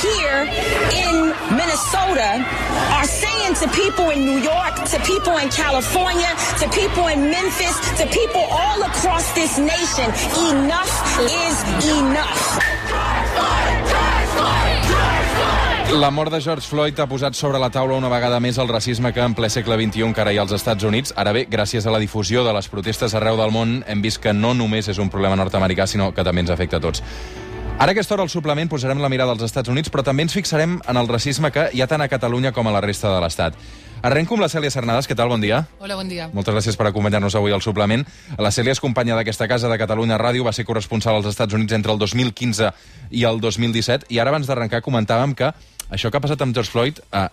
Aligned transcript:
here 0.00 0.48
in 1.04 1.16
Minnesota 1.52 2.40
are 2.96 3.04
saying 3.04 3.54
to 3.60 3.68
people 3.76 4.10
in 4.10 4.24
New 4.24 4.40
York, 4.40 4.74
to 4.88 4.98
people 5.04 5.36
in 5.36 5.48
California, 5.50 6.32
to 6.60 6.66
people 6.70 7.08
in 7.08 7.30
Memphis, 7.30 7.76
to 8.00 8.06
people 8.08 8.40
all 8.50 8.82
across 8.82 9.32
this 9.34 9.58
nation, 9.58 10.08
enough 10.48 10.92
is 11.20 11.56
enough. 12.00 12.40
La 15.92 16.10
mort 16.10 16.30
de 16.30 16.40
George 16.40 16.62
Floyd 16.62 16.98
ha 17.00 17.08
posat 17.10 17.34
sobre 17.34 17.58
la 17.58 17.68
taula 17.74 17.96
una 17.98 18.08
vegada 18.08 18.38
més 18.40 18.58
el 18.62 18.68
racisme 18.70 19.10
que 19.12 19.24
en 19.26 19.34
ple 19.34 19.50
segle 19.50 19.74
XXI 19.74 20.06
encara 20.06 20.32
hi 20.32 20.38
ha 20.38 20.44
als 20.46 20.54
Estats 20.54 20.86
Units. 20.86 21.12
Ara 21.18 21.34
bé, 21.34 21.44
gràcies 21.50 21.84
a 21.86 21.90
la 21.90 21.98
difusió 21.98 22.44
de 22.46 22.54
les 22.54 22.70
protestes 22.70 23.14
arreu 23.18 23.36
del 23.36 23.50
món, 23.50 23.80
hem 23.90 24.00
vist 24.00 24.22
que 24.22 24.32
no 24.32 24.54
només 24.54 24.88
és 24.88 25.02
un 25.02 25.10
problema 25.10 25.36
nord-americà, 25.36 25.88
sinó 25.90 26.12
que 26.14 26.24
també 26.24 26.46
ens 26.46 26.54
afecta 26.54 26.78
a 26.78 26.84
tots. 26.86 27.02
Ara 27.80 27.92
a 27.92 27.96
aquesta 27.96 28.12
hora 28.12 28.26
al 28.26 28.28
suplement 28.28 28.68
posarem 28.68 28.98
la 29.00 29.08
mirada 29.08 29.32
als 29.32 29.40
Estats 29.40 29.70
Units, 29.72 29.88
però 29.88 30.02
també 30.04 30.26
ens 30.26 30.34
fixarem 30.36 30.74
en 30.84 30.98
el 31.00 31.06
racisme 31.08 31.48
que 31.48 31.62
hi 31.72 31.80
ha 31.80 31.86
tant 31.88 32.02
a 32.04 32.10
Catalunya 32.12 32.50
com 32.52 32.68
a 32.68 32.74
la 32.74 32.82
resta 32.84 33.08
de 33.08 33.22
l'Estat. 33.24 33.56
Arrenco 34.04 34.36
amb 34.36 34.44
la 34.44 34.50
Cèlia 34.52 34.68
Cernades. 34.74 35.08
Què 35.08 35.16
tal? 35.16 35.32
Bon 35.32 35.40
dia. 35.40 35.62
Hola, 35.80 35.96
bon 35.96 36.12
dia. 36.12 36.26
Moltes 36.36 36.52
gràcies 36.52 36.76
per 36.76 36.90
acompanyar-nos 36.90 37.38
avui 37.40 37.56
al 37.56 37.64
suplement. 37.64 38.04
La 38.36 38.52
Cèlia 38.52 38.76
és 38.76 38.84
companya 38.84 39.16
d'aquesta 39.16 39.48
casa 39.48 39.72
de 39.72 39.80
Catalunya 39.80 40.20
Ràdio, 40.20 40.44
va 40.44 40.52
ser 40.52 40.66
corresponsal 40.68 41.22
als 41.22 41.32
Estats 41.32 41.56
Units 41.56 41.72
entre 41.72 41.96
el 41.96 42.04
2015 42.04 42.68
i 43.16 43.24
el 43.24 43.40
2017, 43.40 44.12
i 44.12 44.20
ara 44.20 44.28
abans 44.28 44.52
d'arrencar 44.52 44.84
comentàvem 44.84 45.32
que 45.32 45.48
això 45.88 46.12
que 46.12 46.20
ha 46.20 46.26
passat 46.28 46.44
amb 46.44 46.52
George 46.52 46.76
Floyd 46.76 47.00
eh, 47.00 47.28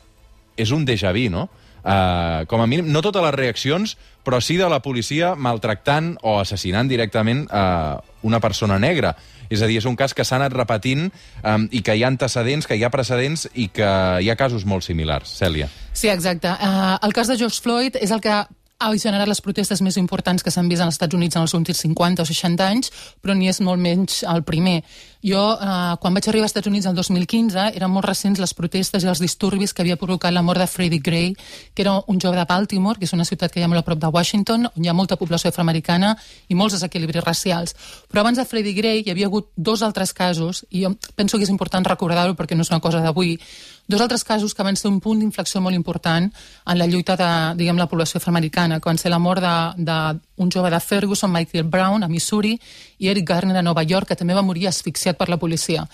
és 0.55 0.71
un 0.71 0.87
déjà 0.87 1.11
vu, 1.11 1.27
no? 1.27 1.49
Uh, 1.87 2.43
com 2.51 2.59
a 2.59 2.65
mínim, 2.67 2.89
no 2.91 2.99
totes 2.99 3.23
les 3.23 3.35
reaccions, 3.35 3.93
però 4.25 4.41
sí 4.43 4.57
de 4.59 4.67
la 4.67 4.81
policia 4.83 5.35
maltractant 5.39 6.17
o 6.19 6.33
assassinant 6.41 6.89
directament 6.89 7.45
uh, 7.47 8.01
una 8.27 8.41
persona 8.43 8.75
negra. 8.79 9.13
És 9.49 9.61
a 9.61 9.69
dir, 9.69 9.79
és 9.81 9.87
un 9.89 9.95
cas 9.99 10.13
que 10.13 10.25
s'ha 10.27 10.39
anat 10.39 10.55
repetint 10.55 11.07
um, 11.43 11.67
i 11.71 11.81
que 11.81 11.95
hi 11.95 12.03
ha 12.03 12.11
antecedents, 12.11 12.67
que 12.67 12.77
hi 12.77 12.83
ha 12.83 12.93
precedents 12.93 13.47
i 13.53 13.69
que 13.73 13.89
hi 14.21 14.29
ha 14.29 14.37
casos 14.39 14.65
molt 14.65 14.85
similars. 14.87 15.37
Cèlia. 15.39 15.69
Sí, 15.93 16.09
exacte. 16.13 16.51
Uh, 16.51 16.97
el 17.07 17.13
cas 17.15 17.31
de 17.31 17.37
George 17.39 17.61
Floyd 17.63 17.97
és 18.01 18.13
el 18.13 18.21
que 18.21 18.43
ha 18.77 18.91
generat 18.93 19.25
les 19.27 19.41
protestes 19.41 19.81
més 19.81 19.97
importants 19.97 20.43
que 20.45 20.51
s'han 20.53 20.67
vist 20.69 20.83
als 20.83 20.97
Estats 20.97 21.15
Units 21.17 21.35
en 21.35 21.41
els 21.47 21.53
últims 21.57 21.79
50 21.81 22.21
o 22.21 22.25
60 22.29 22.65
anys, 22.65 22.91
però 23.21 23.33
ni 23.33 23.49
és 23.49 23.59
molt 23.65 23.81
menys 23.81 24.21
el 24.29 24.43
primer. 24.45 24.83
Jo, 25.25 25.57
eh, 25.57 25.95
quan 25.99 26.13
vaig 26.13 26.27
arribar 26.29 26.45
als 26.45 26.53
Estats 26.53 26.69
Units 26.69 26.85
el 26.85 26.95
2015, 26.95 27.71
eren 27.73 27.89
molt 27.89 28.05
recents 28.05 28.39
les 28.39 28.53
protestes 28.53 29.03
i 29.03 29.09
els 29.09 29.19
disturbis 29.19 29.73
que 29.73 29.81
havia 29.81 29.97
provocat 29.97 30.33
la 30.33 30.43
mort 30.45 30.61
de 30.61 30.67
Freddie 30.67 31.01
Gray, 31.01 31.33
que 31.73 31.81
era 31.81 31.95
un 32.05 32.19
jove 32.21 32.37
de 32.37 32.45
Baltimore, 32.45 32.99
que 32.99 33.05
és 33.05 33.13
una 33.13 33.25
ciutat 33.25 33.51
que 33.51 33.59
hi 33.59 33.63
ha 33.63 33.67
molt 33.67 33.81
a 33.81 33.87
prop 33.87 33.99
de 33.99 34.11
Washington, 34.13 34.69
on 34.69 34.85
hi 34.85 34.89
ha 34.89 34.93
molta 34.93 35.17
població 35.17 35.49
afroamericana 35.49 36.15
i 36.47 36.55
molts 36.55 36.77
desequilibris 36.77 37.25
racials. 37.25 37.73
Però 38.11 38.21
abans 38.21 38.37
de 38.37 38.45
Freddie 38.45 38.77
Gray 38.77 39.01
hi 39.01 39.09
havia 39.09 39.25
hagut 39.25 39.49
dos 39.55 39.81
altres 39.81 40.13
casos, 40.13 40.65
i 40.69 40.85
jo 40.85 40.93
penso 41.15 41.37
que 41.37 41.49
és 41.49 41.49
important 41.49 41.83
recordar-ho 41.83 42.37
perquè 42.37 42.55
no 42.55 42.61
és 42.61 42.69
una 42.69 42.79
cosa 42.79 43.01
d'avui, 43.01 43.39
dos 43.87 44.01
altres 44.01 44.23
casos 44.23 44.53
que 44.53 44.63
van 44.63 44.75
ser 44.75 44.91
un 44.91 44.99
punt 44.99 45.19
d'inflexió 45.19 45.61
molt 45.63 45.75
important 45.75 46.27
en 46.27 46.77
la 46.77 46.87
lluita 46.87 47.15
de, 47.15 47.29
diguem, 47.57 47.79
la 47.79 47.87
població 47.87 48.19
afroamericana, 48.19 48.79
que 48.79 48.89
van 48.89 48.99
ser 48.99 49.11
la 49.11 49.19
mort 49.19 49.41
d'un 49.77 50.51
jove 50.53 50.71
de 50.71 50.79
Ferguson, 50.79 51.31
Michael 51.31 51.63
Brown, 51.63 52.03
a 52.03 52.11
Missouri, 52.11 52.57
i 52.99 53.07
Eric 53.07 53.27
Garner 53.29 53.57
a 53.57 53.63
Nova 53.63 53.83
York, 53.83 54.09
que 54.09 54.19
també 54.19 54.35
va 54.35 54.43
morir 54.43 54.67
asfixiat 54.67 55.17
per 55.17 55.29
la 55.29 55.39
policia. 55.39 55.87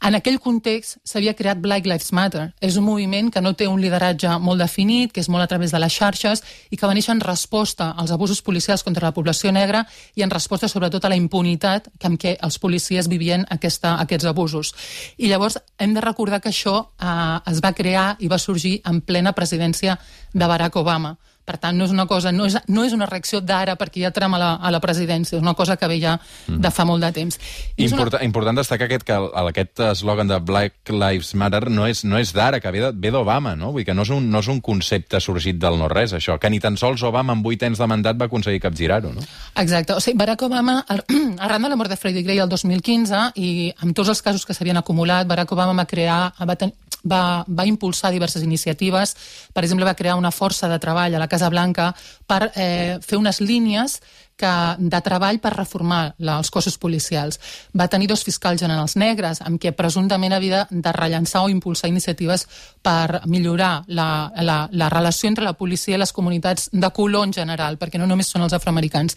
En 0.00 0.16
aquell 0.16 0.38
context 0.40 0.96
s'havia 1.04 1.34
creat 1.36 1.58
Black 1.60 1.84
Lives 1.84 2.08
Matter. 2.16 2.46
És 2.64 2.78
un 2.80 2.86
moviment 2.86 3.28
que 3.28 3.42
no 3.44 3.52
té 3.52 3.66
un 3.68 3.82
lideratge 3.82 4.32
molt 4.40 4.62
definit, 4.62 5.12
que 5.12 5.20
és 5.20 5.28
molt 5.28 5.44
a 5.44 5.48
través 5.50 5.74
de 5.74 5.80
les 5.82 5.92
xarxes 5.92 6.40
i 6.72 6.78
que 6.80 6.88
va 6.88 6.94
néixer 6.96 7.12
en 7.12 7.20
resposta 7.20 7.90
als 8.00 8.12
abusos 8.16 8.40
policials 8.40 8.84
contra 8.86 9.10
la 9.10 9.12
població 9.12 9.52
negra 9.52 9.84
i 10.16 10.24
en 10.24 10.32
resposta 10.32 10.70
sobretot 10.72 11.04
a 11.04 11.12
la 11.12 11.20
impunitat 11.20 11.90
amb 12.08 12.16
què 12.20 12.38
els 12.40 12.56
policies 12.58 13.10
vivien 13.12 13.44
aquesta, 13.50 13.98
aquests 14.00 14.30
abusos. 14.32 14.72
I 15.18 15.28
llavors 15.28 15.60
hem 15.76 15.92
de 15.92 16.00
recordar 16.00 16.40
que 16.40 16.48
això 16.48 16.78
eh, 16.80 17.52
es 17.52 17.60
va 17.60 17.76
crear 17.76 18.14
i 18.20 18.32
va 18.32 18.40
sorgir 18.40 18.78
en 18.88 19.02
plena 19.04 19.36
presidència 19.36 19.98
de 20.32 20.46
Barack 20.46 20.80
Obama. 20.80 21.18
Per 21.50 21.56
tant, 21.58 21.74
no 21.74 21.88
és 21.88 21.90
una 21.90 22.04
cosa, 22.06 22.30
no 22.30 22.46
és, 22.46 22.54
no 22.70 22.84
és 22.86 22.92
una 22.94 23.08
reacció 23.10 23.40
d'ara 23.42 23.74
perquè 23.80 24.04
ja 24.04 24.12
trama 24.14 24.38
la, 24.38 24.52
a 24.62 24.70
la 24.70 24.78
presidència, 24.78 25.34
és 25.38 25.42
una 25.42 25.56
cosa 25.58 25.74
que 25.80 25.88
ve 25.90 25.96
ja 25.98 26.12
de 26.46 26.70
fa 26.70 26.84
molt 26.86 27.02
de 27.02 27.10
temps. 27.16 27.40
I 27.74 27.88
Importa, 27.88 28.20
una... 28.20 28.26
Important 28.28 28.60
destacar 28.60 28.86
aquest, 28.86 29.02
que 29.08 29.16
aquest 29.42 29.82
eslògan 29.88 30.30
de 30.30 30.38
Black 30.46 30.92
Lives 30.94 31.32
Matter 31.34 31.64
no 31.74 31.88
és, 31.90 32.04
no 32.06 32.20
és 32.22 32.30
d'ara, 32.36 32.60
que 32.62 32.70
ve 32.70 33.10
d'Obama, 33.10 33.56
no? 33.58 33.72
Vull 33.74 33.82
dir 33.82 33.88
que 33.90 33.96
no 33.98 34.06
és, 34.06 34.12
un, 34.14 34.28
no 34.30 34.44
és 34.44 34.50
un 34.52 34.60
concepte 34.62 35.18
sorgit 35.20 35.58
del 35.58 35.78
no-res, 35.80 36.14
això, 36.14 36.38
que 36.38 36.50
ni 36.52 36.60
tan 36.62 36.76
sols 36.78 37.02
Obama 37.08 37.34
amb 37.34 37.46
8 37.50 37.66
anys 37.70 37.80
de 37.82 37.88
mandat 37.90 38.20
va 38.20 38.28
aconseguir 38.30 38.60
capgirar-ho, 38.62 39.10
no? 39.16 39.24
Exacte. 39.58 39.96
O 39.96 40.00
sigui, 40.04 40.18
Barack 40.20 40.46
Obama, 40.46 40.84
ar- 40.86 41.02
arran 41.48 41.66
de 41.66 41.72
la 41.72 41.80
mort 41.80 41.90
de 41.90 41.98
Freddie 41.98 42.22
Gray 42.22 42.38
el 42.38 42.48
2015 42.52 43.32
i 43.40 43.72
amb 43.82 43.96
tots 43.96 44.12
els 44.14 44.22
casos 44.22 44.46
que 44.46 44.54
s'havien 44.54 44.78
acumulat, 44.78 45.26
Barack 45.26 45.50
Obama 45.56 45.74
va 45.82 45.88
crear, 45.90 46.20
va, 46.46 46.56
ten, 46.60 46.70
va, 47.04 47.44
va 47.48 47.66
impulsar 47.66 48.10
diverses 48.12 48.42
iniciatives. 48.42 49.16
Per 49.52 49.64
exemple, 49.64 49.86
va 49.88 49.96
crear 49.98 50.16
una 50.18 50.32
força 50.34 50.68
de 50.68 50.78
treball 50.78 51.14
a 51.14 51.22
la 51.22 51.28
Casa 51.28 51.50
Blanca 51.50 51.92
per 52.26 52.50
eh, 52.54 52.98
fer 53.04 53.18
unes 53.18 53.40
línies 53.40 54.00
que, 54.40 54.52
de 54.80 55.00
treball 55.04 55.40
per 55.42 55.52
reformar 55.54 56.00
la, 56.18 56.38
els 56.38 56.50
cossos 56.50 56.78
policials. 56.80 57.38
Va 57.76 57.88
tenir 57.92 58.08
dos 58.10 58.24
fiscals 58.24 58.62
generals 58.62 58.96
negres, 59.00 59.42
amb 59.44 59.60
què 59.60 59.74
presumptament 59.76 60.34
havia 60.36 60.64
de 60.70 60.94
rellançar 60.96 61.44
o 61.44 61.52
impulsar 61.52 61.90
iniciatives 61.92 62.46
per 62.82 63.22
millorar 63.26 63.84
la, 63.88 64.30
la, 64.40 64.58
la 64.72 64.88
relació 64.88 65.28
entre 65.28 65.44
la 65.44 65.56
policia 65.58 65.96
i 65.96 66.00
les 66.00 66.14
comunitats 66.16 66.70
de 66.72 66.90
color 66.96 67.28
en 67.28 67.36
general, 67.36 67.78
perquè 67.78 68.00
no 68.00 68.08
només 68.08 68.30
són 68.32 68.46
els 68.46 68.56
afroamericans. 68.56 69.16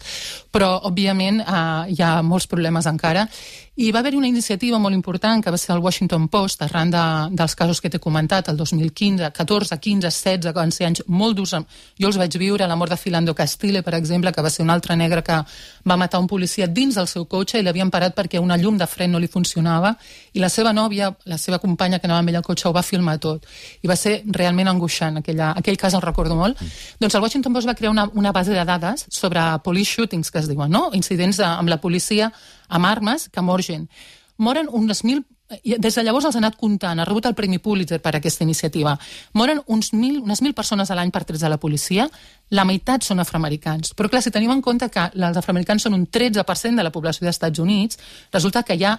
Però, 0.52 0.74
òbviament, 0.90 1.40
eh, 1.40 1.94
hi 1.94 2.02
ha 2.02 2.16
molts 2.22 2.48
problemes 2.50 2.88
encara. 2.90 3.28
I 3.74 3.88
va 3.90 4.04
haver-hi 4.04 4.18
una 4.20 4.28
iniciativa 4.30 4.78
molt 4.78 4.94
important 4.94 5.42
que 5.42 5.50
va 5.50 5.58
ser 5.58 5.72
el 5.74 5.80
Washington 5.82 6.28
Post, 6.30 6.62
arran 6.62 6.92
de, 6.92 7.04
dels 7.34 7.56
casos 7.58 7.80
que 7.82 7.90
t'he 7.90 7.98
comentat, 7.98 8.48
el 8.52 8.56
2015, 8.56 9.32
14, 9.34 9.78
15, 9.80 10.06
16, 10.06 10.52
que 10.52 10.60
van 10.60 10.70
ser 10.70 10.86
anys 10.86 11.02
molt 11.08 11.34
durs. 11.40 11.56
Jo 11.98 12.10
els 12.10 12.18
vaig 12.20 12.36
viure, 12.38 12.68
la 12.70 12.76
mort 12.78 12.94
de 12.94 12.98
Philando 13.00 13.34
Castile, 13.34 13.82
per 13.82 13.96
exemple, 13.98 14.32
que 14.32 14.42
va 14.42 14.50
ser 14.50 14.62
un 14.62 14.70
altre 14.70 14.96
negre 14.96 15.13
que 15.22 15.36
va 15.84 15.96
matar 16.00 16.18
un 16.20 16.26
policia 16.26 16.66
dins 16.66 16.96
del 16.96 17.06
seu 17.06 17.26
cotxe 17.30 17.60
i 17.60 17.62
l'havien 17.62 17.90
parat 17.90 18.16
perquè 18.16 18.40
una 18.40 18.56
llum 18.56 18.78
de 18.80 18.86
fre 18.88 19.06
no 19.06 19.20
li 19.20 19.28
funcionava 19.28 19.94
i 20.32 20.40
la 20.40 20.48
seva 20.48 20.72
nòvia, 20.72 21.12
la 21.30 21.38
seva 21.38 21.58
companya 21.58 21.98
que 21.98 22.08
anava 22.08 22.24
amb 22.24 22.32
ell 22.32 22.40
al 22.40 22.46
cotxe 22.46 22.68
ho 22.68 22.72
va 22.72 22.82
filmar 22.82 23.18
tot. 23.20 23.46
I 23.82 23.88
va 23.88 23.96
ser 23.96 24.22
realment 24.26 24.68
angoixant, 24.72 25.20
aquella, 25.20 25.52
aquell 25.52 25.76
cas 25.76 25.94
el 25.94 26.02
recordo 26.02 26.34
molt. 26.34 26.60
Mm. 26.60 26.82
Doncs 27.04 27.14
el 27.14 27.22
Washington 27.22 27.52
Post 27.52 27.68
va 27.68 27.76
crear 27.78 27.92
una, 27.92 28.08
una 28.14 28.32
base 28.32 28.56
de 28.56 28.64
dades 28.64 29.06
sobre 29.10 29.44
police 29.62 29.92
shootings, 29.92 30.30
que 30.30 30.40
es 30.40 30.48
diuen, 30.48 30.70
no? 30.70 30.88
Incidents 30.92 31.38
de, 31.38 31.46
amb 31.46 31.68
la 31.68 31.80
policia 31.80 32.32
amb 32.68 32.86
armes 32.88 33.28
que 33.28 33.42
mor 33.44 33.62
gent. 33.62 33.88
Moren 34.36 34.68
unes 34.72 35.04
mil 35.04 35.22
i 35.62 35.76
des 35.78 35.94
de 35.94 36.02
llavors 36.02 36.24
els 36.24 36.36
ha 36.36 36.40
anat 36.40 36.56
comptant, 36.56 36.98
ha 36.98 37.04
rebut 37.04 37.26
el 37.28 37.34
Premi 37.36 37.58
Pulitzer 37.62 38.00
per 38.02 38.14
aquesta 38.16 38.44
iniciativa. 38.44 38.94
Moren 39.36 39.60
uns 39.66 39.92
mil, 39.92 40.22
unes 40.22 40.40
mil 40.42 40.54
persones 40.56 40.90
a 40.90 40.96
l'any 40.96 41.12
per 41.12 41.24
trets 41.28 41.44
de 41.44 41.50
la 41.52 41.58
policia, 41.60 42.08
la 42.50 42.64
meitat 42.64 43.04
són 43.04 43.20
afroamericans. 43.20 43.92
Però 43.94 44.08
clar, 44.08 44.22
si 44.24 44.32
tenim 44.34 44.54
en 44.54 44.62
compte 44.64 44.88
que 44.90 45.04
els 45.12 45.36
afroamericans 45.36 45.84
són 45.84 45.94
un 45.98 46.06
13% 46.08 46.80
de 46.80 46.86
la 46.86 46.92
població 46.94 47.26
dels 47.26 47.36
Estats 47.36 47.60
Units, 47.60 48.00
resulta 48.32 48.64
que 48.64 48.78
hi 48.78 48.86
ha 48.88 48.96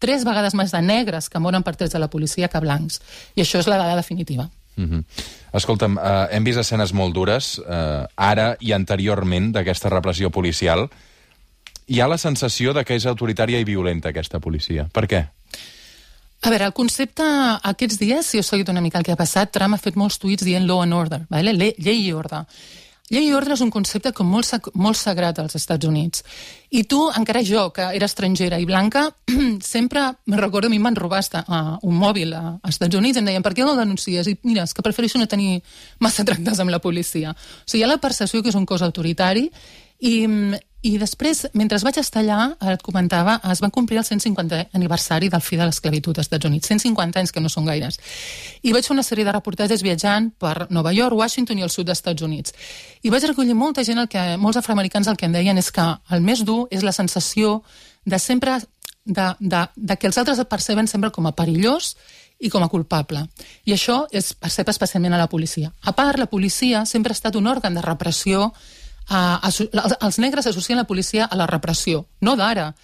tres 0.00 0.24
vegades 0.24 0.54
més 0.56 0.72
de 0.72 0.80
negres 0.80 1.28
que 1.28 1.42
moren 1.42 1.66
per 1.66 1.74
trets 1.76 1.92
de 1.92 2.00
la 2.00 2.08
policia 2.08 2.48
que 2.48 2.62
blancs. 2.62 3.02
I 3.34 3.42
això 3.44 3.60
és 3.60 3.68
la 3.68 3.76
dada 3.76 3.98
definitiva. 3.98 4.48
Mm 4.76 4.88
-hmm. 4.88 5.04
Escolta'm, 5.52 5.98
eh, 5.98 6.28
hem 6.30 6.44
vist 6.44 6.58
escenes 6.58 6.92
molt 6.92 7.14
dures, 7.14 7.58
eh, 7.58 8.06
ara 8.16 8.56
i 8.60 8.72
anteriorment, 8.72 9.52
d'aquesta 9.52 9.88
repressió 9.88 10.30
policial. 10.30 10.88
Hi 11.90 11.98
ha 11.98 12.06
la 12.06 12.20
sensació 12.22 12.70
de 12.70 12.84
que 12.86 12.94
és 12.94 13.04
autoritària 13.10 13.58
i 13.58 13.66
violenta, 13.66 14.12
aquesta 14.12 14.38
policia. 14.38 14.84
Per 14.94 15.08
què? 15.10 15.24
A 16.40 16.52
veure, 16.52 16.68
el 16.68 16.74
concepte, 16.76 17.24
aquests 17.66 17.98
dies, 17.98 18.28
si 18.30 18.38
heu 18.38 18.46
seguit 18.46 18.70
una 18.70 18.80
mica 18.84 19.00
el 19.00 19.04
que 19.04 19.10
ha 19.10 19.18
passat, 19.18 19.50
Trump 19.52 19.74
ha 19.74 19.80
fet 19.82 19.98
molts 19.98 20.20
tuits 20.22 20.46
dient 20.46 20.68
law 20.68 20.84
and 20.84 20.94
order, 20.94 21.24
vale? 21.28 21.52
Le 21.52 21.72
llei 21.82 22.06
i 22.06 22.12
ordre. 22.14 22.44
Llei 23.10 23.26
i 23.26 23.32
ordre 23.34 23.56
és 23.56 23.64
un 23.64 23.72
concepte 23.74 24.12
com 24.14 24.30
molt, 24.30 24.70
molt 24.78 25.00
sagrat 25.00 25.40
als 25.42 25.58
Estats 25.58 25.88
Units. 25.88 26.22
I 26.70 26.84
tu, 26.86 27.00
encara 27.18 27.42
jo, 27.42 27.66
que 27.74 27.90
era 27.98 28.06
estrangera 28.06 28.62
i 28.62 28.70
blanca, 28.70 29.08
sempre, 29.74 30.06
me 30.30 30.38
recordo, 30.38 30.70
a 30.70 30.70
mi 30.70 30.78
robar 30.94 31.18
hasta, 31.18 31.42
uh, 31.42 31.76
un 31.82 31.98
mòbil 31.98 32.32
a, 32.38 32.44
als 32.62 32.78
Estats 32.78 32.94
Units 32.94 33.18
i 33.18 33.18
em 33.18 33.26
deien, 33.26 33.42
per 33.42 33.52
què 33.52 33.66
no 33.66 33.74
el 33.74 33.82
denuncies? 33.82 34.30
I 34.30 34.38
mira, 34.44 34.62
és 34.62 34.72
que 34.72 34.86
prefereixo 34.86 35.18
no 35.18 35.26
tenir 35.26 35.60
massa 35.98 36.24
tractes 36.24 36.60
amb 36.60 36.70
la 36.70 36.78
policia. 36.78 37.34
O 37.34 37.66
sigui, 37.66 37.82
hi 37.82 37.84
ha 37.84 37.90
la 37.90 37.98
percepció 37.98 38.44
que 38.44 38.54
és 38.54 38.54
un 38.54 38.64
cos 38.64 38.86
autoritari 38.86 39.50
i, 40.00 40.26
i 40.80 40.94
després, 40.96 41.42
mentre 41.52 41.76
vaig 41.84 41.98
estar 42.00 42.22
allà, 42.22 42.54
et 42.72 42.82
comentava, 42.84 43.34
es 43.52 43.60
van 43.60 43.72
complir 43.74 43.98
el 44.00 44.06
150 44.06 44.70
aniversari 44.76 45.28
del 45.28 45.42
fi 45.44 45.58
de 45.60 45.66
l'esclavitud 45.68 46.16
als 46.16 46.30
Estats 46.30 46.48
Units. 46.48 46.70
150 46.72 47.20
anys, 47.20 47.32
que 47.36 47.42
no 47.44 47.52
són 47.52 47.68
gaires. 47.68 48.00
I 48.62 48.72
vaig 48.72 48.88
fer 48.88 48.94
una 48.94 49.04
sèrie 49.04 49.28
de 49.28 49.34
reportatges 49.36 49.84
viatjant 49.84 50.30
per 50.40 50.70
Nova 50.70 50.94
York, 50.96 51.16
Washington 51.16 51.60
i 51.60 51.66
el 51.68 51.72
sud 51.72 51.90
dels 51.90 52.00
Estats 52.00 52.24
Units. 52.24 52.56
I 53.04 53.12
vaig 53.12 53.28
recollir 53.28 53.54
molta 53.54 53.84
gent, 53.84 54.00
el 54.00 54.08
que, 54.08 54.24
molts 54.40 54.60
afroamericans 54.62 55.12
el 55.12 55.20
que 55.20 55.28
em 55.28 55.36
deien 55.36 55.60
és 55.60 55.70
que 55.70 55.84
el 56.16 56.24
més 56.24 56.44
dur 56.48 56.64
és 56.70 56.86
la 56.86 56.96
sensació 56.96 57.60
de 58.06 58.18
sempre 58.18 58.56
de, 59.04 59.34
de, 59.38 59.66
de 59.76 59.96
que 59.96 60.08
els 60.08 60.18
altres 60.18 60.40
et 60.40 60.48
perceben 60.48 60.88
sempre 60.88 61.12
com 61.12 61.28
a 61.28 61.36
perillós 61.36 61.94
i 62.40 62.48
com 62.48 62.64
a 62.64 62.72
culpable. 62.72 63.26
I 63.68 63.76
això 63.76 64.06
es 64.16 64.32
percep 64.32 64.72
especialment 64.72 65.12
a 65.12 65.20
la 65.20 65.28
policia. 65.28 65.74
A 65.84 65.92
part, 65.92 66.18
la 66.18 66.30
policia 66.30 66.86
sempre 66.88 67.12
ha 67.12 67.18
estat 67.18 67.36
un 67.36 67.50
òrgan 67.50 67.76
de 67.76 67.84
repressió 67.84 68.48
Uh, 69.10 69.42
els 70.06 70.18
negres 70.22 70.46
associen 70.46 70.78
la 70.78 70.86
policia 70.86 71.24
a 71.26 71.36
la 71.36 71.48
repressió, 71.50 72.06
no 72.20 72.36
d'ara. 72.38 72.74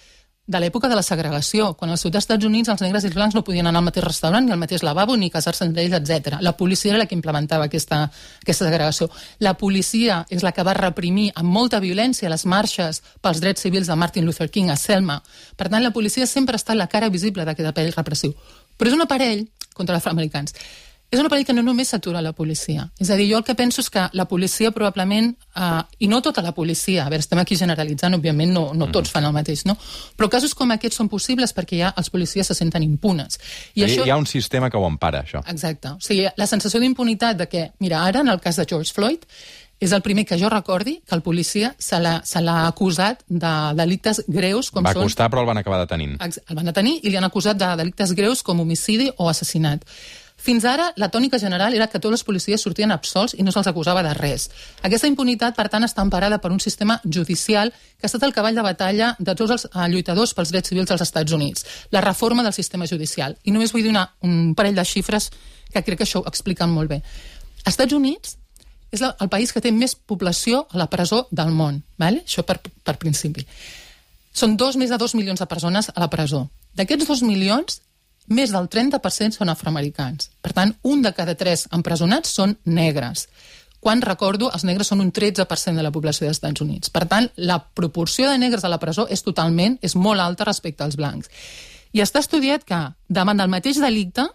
de 0.47 0.61
l'època 0.63 0.87
de 0.87 0.95
la 0.95 1.03
segregació, 1.03 1.73
quan 1.75 1.91
al 1.91 1.97
sud 1.99 2.13
dels 2.15 2.23
Estats 2.23 2.45
Units 2.47 2.69
els 2.71 2.79
negres 2.79 3.03
i 3.03 3.09
els 3.09 3.15
blancs 3.17 3.35
no 3.35 3.41
podien 3.43 3.67
anar 3.67 3.81
al 3.81 3.83
mateix 3.89 4.05
restaurant, 4.05 4.45
ni 4.45 4.53
al 4.55 4.61
mateix 4.61 4.79
lavabo, 4.79 5.17
ni 5.19 5.27
casar-se 5.29 5.65
entre 5.65 5.83
ells, 5.83 5.97
etc. 5.97 6.37
La 6.39 6.53
policia 6.55 6.93
era 6.93 7.01
la 7.01 7.05
que 7.05 7.17
implementava 7.17 7.65
aquesta, 7.67 7.97
aquesta 8.45 8.63
segregació. 8.63 9.09
La 9.43 9.57
policia 9.59 10.21
és 10.29 10.47
la 10.47 10.53
que 10.55 10.63
va 10.63 10.77
reprimir 10.77 11.33
amb 11.35 11.51
molta 11.51 11.81
violència 11.83 12.31
les 12.31 12.45
marxes 12.45 13.03
pels 13.19 13.43
drets 13.43 13.67
civils 13.67 13.91
de 13.91 13.99
Martin 13.99 14.23
Luther 14.23 14.47
King 14.49 14.71
a 14.71 14.79
Selma. 14.79 15.19
Per 15.57 15.67
tant, 15.67 15.83
la 15.83 15.91
policia 15.91 16.25
sempre 16.25 16.55
ha 16.55 16.63
estat 16.63 16.79
la 16.79 16.87
cara 16.87 17.11
visible 17.11 17.43
d'aquest 17.43 17.67
aparell 17.67 17.91
repressiu. 17.99 18.31
Però 18.77 18.87
és 18.87 18.95
un 18.95 19.03
aparell 19.03 19.49
contra 19.75 19.97
els 19.97 19.99
afroamericans 19.99 20.55
és 21.09 21.19
un 21.19 21.27
aparell 21.27 21.45
que 21.47 21.55
no 21.55 21.63
només 21.63 21.93
s'atura 21.93 22.21
la 22.21 22.33
policia. 22.35 22.87
És 22.99 23.09
a 23.09 23.15
dir, 23.19 23.29
jo 23.31 23.39
el 23.39 23.45
que 23.47 23.55
penso 23.55 23.79
és 23.83 23.89
que 23.89 24.07
la 24.13 24.25
policia 24.27 24.71
probablement, 24.75 25.29
eh, 25.55 25.81
i 26.03 26.09
no 26.11 26.21
tota 26.21 26.43
la 26.43 26.53
policia, 26.55 27.05
a 27.05 27.09
veure, 27.09 27.23
estem 27.23 27.39
aquí 27.39 27.55
generalitzant, 27.55 28.17
òbviament 28.17 28.51
no, 28.53 28.65
no 28.75 28.89
tots 28.91 29.13
fan 29.13 29.27
el 29.27 29.35
mateix, 29.35 29.63
no? 29.69 29.77
Però 30.17 30.29
casos 30.29 30.55
com 30.57 30.73
aquests 30.75 30.99
són 30.99 31.11
possibles 31.11 31.55
perquè 31.55 31.79
ja 31.79 31.93
els 31.95 32.11
policies 32.11 32.51
se 32.51 32.57
senten 32.57 32.83
impunes. 32.83 33.39
I, 33.73 33.81
I 33.81 33.85
això... 33.87 34.07
Hi 34.07 34.11
ha 34.11 34.19
un 34.19 34.27
sistema 34.27 34.69
que 34.69 34.77
ho 34.77 34.87
empara, 34.87 35.23
això. 35.23 35.43
Exacte. 35.47 35.95
O 35.95 36.03
sigui, 36.03 36.27
la 36.35 36.49
sensació 36.49 36.83
d'impunitat 36.83 37.39
de 37.39 37.47
que, 37.47 37.69
mira, 37.79 38.03
ara, 38.03 38.25
en 38.25 38.33
el 38.33 38.43
cas 38.43 38.59
de 38.59 38.67
George 38.67 38.91
Floyd, 38.93 39.23
és 39.79 39.91
el 39.93 40.01
primer 40.01 40.25
que 40.25 40.37
jo 40.41 40.49
recordi 40.49 40.97
que 41.05 41.13
el 41.15 41.21
policia 41.21 41.73
se 41.77 41.99
l'ha 42.01 42.55
acusat 42.65 43.21
de 43.29 43.53
delictes 43.77 44.23
greus 44.27 44.71
com 44.73 44.85
Va 44.85 44.95
són... 44.95 45.05
costar, 45.05 45.29
però 45.29 45.43
el 45.43 45.49
van 45.49 45.61
acabar 45.61 45.83
detenint. 45.83 46.15
El 46.19 46.57
van 46.57 46.71
detenir 46.71 46.97
i 47.03 47.11
li 47.11 47.19
han 47.19 47.27
acusat 47.27 47.59
de 47.61 47.75
delictes 47.77 48.15
greus 48.17 48.41
com 48.43 48.63
homicidi 48.63 49.11
o 49.17 49.29
assassinat. 49.29 49.85
Fins 50.37 50.65
ara, 50.69 50.91
la 50.95 51.09
tònica 51.09 51.39
general 51.41 51.73
era 51.73 51.87
que 51.89 51.99
tots 51.99 52.13
els 52.13 52.23
policies 52.23 52.61
sortien 52.61 52.93
absolts 52.93 53.33
i 53.33 53.43
no 53.43 53.51
se'ls 53.51 53.67
acusava 53.71 54.03
de 54.05 54.13
res. 54.13 54.47
Aquesta 54.85 55.09
impunitat, 55.09 55.55
per 55.57 55.65
tant, 55.73 55.83
està 55.83 56.05
emparada 56.05 56.37
per 56.37 56.51
un 56.53 56.61
sistema 56.61 56.99
judicial 57.03 57.73
que 57.73 58.05
ha 58.05 58.11
estat 58.11 58.23
el 58.23 58.35
cavall 58.35 58.55
de 58.55 58.65
batalla 58.65 59.15
de 59.17 59.33
tots 59.33 59.55
els 59.55 59.65
eh, 59.65 59.87
lluitadors 59.89 60.35
pels 60.37 60.53
drets 60.53 60.69
civils 60.69 60.91
dels 60.93 61.01
Estats 61.01 61.33
Units, 61.33 61.65
la 61.91 62.05
reforma 62.05 62.45
del 62.45 62.53
sistema 62.53 62.85
judicial. 62.85 63.35
I 63.43 63.55
només 63.55 63.73
vull 63.73 63.89
donar 63.89 64.11
un 64.21 64.53
parell 64.55 64.77
de 64.77 64.85
xifres 64.85 65.31
que 65.73 65.81
crec 65.81 66.03
que 66.03 66.07
això 66.07 66.21
ho 66.21 66.29
expliquen 66.29 66.69
molt 66.69 66.93
bé. 66.93 67.01
Estats 67.65 67.97
Units 67.97 68.37
és 68.93 69.03
el 69.03 69.29
país 69.33 69.51
que 69.51 69.61
té 69.63 69.73
més 69.73 69.97
població 69.97 70.67
a 70.71 70.77
la 70.79 70.87
presó 70.87 71.25
del 71.31 71.51
món, 71.51 71.81
vale? 71.97 72.23
això 72.23 72.45
per, 72.47 72.59
per 72.61 72.95
principi. 73.01 73.43
Són 74.31 74.55
dos, 74.55 74.77
més 74.77 74.93
de 74.93 74.99
dos 75.01 75.15
milions 75.17 75.41
de 75.41 75.49
persones 75.49 75.89
a 75.89 75.99
la 75.99 76.11
presó. 76.13 76.45
D'aquests 76.77 77.07
dos 77.09 77.23
milions, 77.25 77.81
més 78.27 78.51
del 78.51 78.67
30% 78.69 79.39
són 79.39 79.49
afroamericans. 79.49 80.31
Per 80.41 80.53
tant, 80.53 80.73
un 80.83 81.01
de 81.01 81.13
cada 81.15 81.35
tres 81.39 81.67
empresonats 81.75 82.33
són 82.39 82.57
negres. 82.65 83.27
Quan 83.79 84.01
recordo, 84.01 84.49
els 84.53 84.65
negres 84.67 84.89
són 84.91 85.01
un 85.03 85.11
13% 85.13 85.77
de 85.77 85.85
la 85.85 85.93
població 85.93 86.25
dels 86.25 86.39
Estats 86.39 86.63
Units. 86.65 86.89
Per 86.89 87.05
tant, 87.07 87.29
la 87.37 87.59
proporció 87.77 88.29
de 88.29 88.39
negres 88.41 88.65
a 88.65 88.71
la 88.73 88.81
presó 88.81 89.07
és 89.09 89.23
totalment, 89.23 89.77
és 89.81 89.95
molt 89.95 90.19
alta 90.19 90.47
respecte 90.49 90.83
als 90.83 90.97
blancs. 90.97 91.29
I 91.93 92.01
està 92.03 92.19
estudiat 92.19 92.65
que, 92.67 92.79
davant 93.07 93.37
del 93.37 93.53
mateix 93.53 93.79
delicte, 93.79 94.25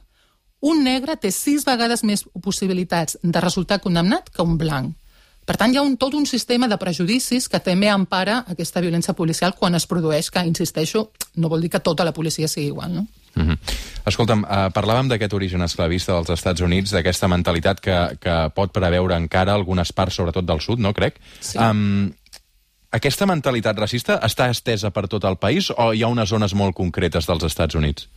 un 0.63 0.85
negre 0.87 1.19
té 1.19 1.33
sis 1.35 1.67
vegades 1.67 2.05
més 2.07 2.23
possibilitats 2.41 3.19
de 3.23 3.41
resultar 3.43 3.81
condemnat 3.83 4.31
que 4.31 4.47
un 4.47 4.57
blanc. 4.59 4.95
Per 5.43 5.57
tant, 5.59 5.73
hi 5.75 5.81
ha 5.81 5.83
un, 5.83 5.97
tot 5.99 6.15
un 6.15 6.25
sistema 6.25 6.69
de 6.71 6.79
prejudicis 6.79 7.49
que 7.51 7.59
també 7.59 7.89
empara 7.91 8.45
aquesta 8.55 8.81
violència 8.81 9.15
policial 9.19 9.57
quan 9.59 9.75
es 9.75 9.89
produeix, 9.91 10.31
que, 10.31 10.45
insisteixo, 10.47 11.09
no 11.35 11.51
vol 11.51 11.67
dir 11.67 11.73
que 11.75 11.83
tota 11.83 12.07
la 12.07 12.15
policia 12.15 12.49
sigui 12.49 12.71
igual, 12.71 12.95
no? 12.95 13.09
Mm 13.35 13.49
-hmm. 13.49 13.59
Escolta'm, 14.07 14.43
uh, 14.43 14.71
parlàvem 14.75 15.09
d'aquest 15.09 15.33
origen 15.33 15.63
esclavista 15.63 16.13
dels 16.13 16.31
Estats 16.31 16.61
Units, 16.61 16.91
d'aquesta 16.91 17.29
mentalitat 17.29 17.81
que, 17.81 18.19
que 18.21 18.51
pot 18.55 18.73
preveure 18.73 19.17
encara 19.17 19.55
algunes 19.55 19.93
parts, 19.93 20.15
sobretot 20.15 20.45
del 20.45 20.61
sud, 20.61 20.79
no 20.79 20.93
crec? 20.93 21.21
Sí. 21.41 21.59
Um, 21.59 22.13
aquesta 22.91 23.27
mentalitat 23.27 23.79
racista 23.79 24.19
està 24.21 24.51
estesa 24.51 24.91
per 24.91 25.09
tot 25.09 25.25
el 25.25 25.39
país 25.41 25.71
o 25.71 25.93
hi 25.95 26.03
ha 26.03 26.09
unes 26.09 26.29
zones 26.29 26.55
molt 26.55 26.75
concretes 26.75 27.27
dels 27.27 27.45
Estats 27.45 27.75
Units? 27.75 28.09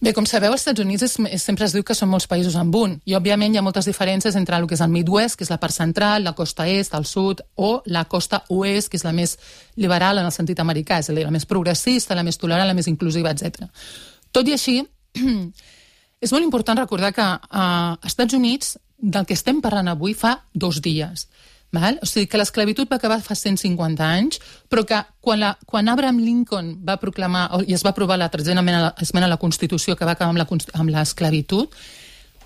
Bé, 0.00 0.12
com 0.14 0.22
sabeu, 0.30 0.52
als 0.54 0.62
Estats 0.62 0.78
Units 0.78 1.02
és, 1.02 1.16
és, 1.26 1.42
sempre 1.42 1.66
es 1.66 1.72
diu 1.74 1.82
que 1.82 1.94
són 1.98 2.08
molts 2.12 2.28
països 2.30 2.54
amb 2.54 2.76
un, 2.78 2.92
i 3.04 3.16
òbviament 3.18 3.50
hi 3.50 3.58
ha 3.58 3.64
moltes 3.66 3.88
diferències 3.90 4.36
entre 4.38 4.54
el 4.56 4.68
que 4.70 4.76
és 4.76 4.82
el 4.84 4.92
Midwest, 4.92 5.34
que 5.36 5.42
és 5.42 5.50
la 5.50 5.58
part 5.58 5.74
central, 5.74 6.22
la 6.22 6.36
costa 6.38 6.68
est, 6.70 6.94
el 6.94 7.04
sud, 7.04 7.42
o 7.56 7.82
la 7.90 8.04
costa 8.06 8.44
oest, 8.54 8.92
que 8.92 8.96
és 8.96 9.02
la 9.02 9.12
més 9.12 9.34
liberal 9.74 10.22
en 10.22 10.28
el 10.30 10.32
sentit 10.32 10.62
americà, 10.62 11.00
és 11.02 11.10
a 11.10 11.16
dir, 11.16 11.24
la 11.26 11.34
més 11.34 11.48
progressista, 11.50 12.14
la 12.14 12.22
més 12.22 12.38
tolerant, 12.38 12.70
la 12.70 12.78
més 12.78 12.86
inclusiva, 12.86 13.34
etc. 13.34 13.66
Tot 14.32 14.48
i 14.48 14.54
així, 14.56 14.80
és 16.24 16.34
molt 16.34 16.44
important 16.44 16.78
recordar 16.78 17.12
que 17.16 17.24
a 17.24 17.68
Estats 18.06 18.36
Units, 18.36 18.76
del 18.98 19.26
que 19.26 19.36
estem 19.38 19.62
parlant 19.62 19.88
avui, 19.92 20.14
fa 20.18 20.40
dos 20.54 20.82
dies. 20.82 21.28
Val? 21.70 21.98
O 22.00 22.06
sigui, 22.08 22.26
que 22.30 22.38
l'esclavitud 22.40 22.88
va 22.88 22.96
acabar 22.96 23.20
fa 23.20 23.36
150 23.36 24.04
anys, 24.04 24.40
però 24.72 24.86
que 24.88 25.02
quan, 25.20 25.40
la, 25.42 25.52
quan 25.68 25.90
Abraham 25.92 26.22
Lincoln 26.24 26.70
va 26.84 26.96
proclamar 26.96 27.44
i 27.68 27.76
es 27.76 27.84
va 27.84 27.92
aprovar 27.92 28.16
la 28.16 28.30
tretzena 28.32 28.64
esmena 28.96 29.26
a 29.28 29.32
la 29.34 29.40
Constitució 29.40 29.96
que 29.96 30.08
va 30.08 30.16
acabar 30.16 30.32
amb 30.32 30.92
l'esclavitud, 30.94 31.74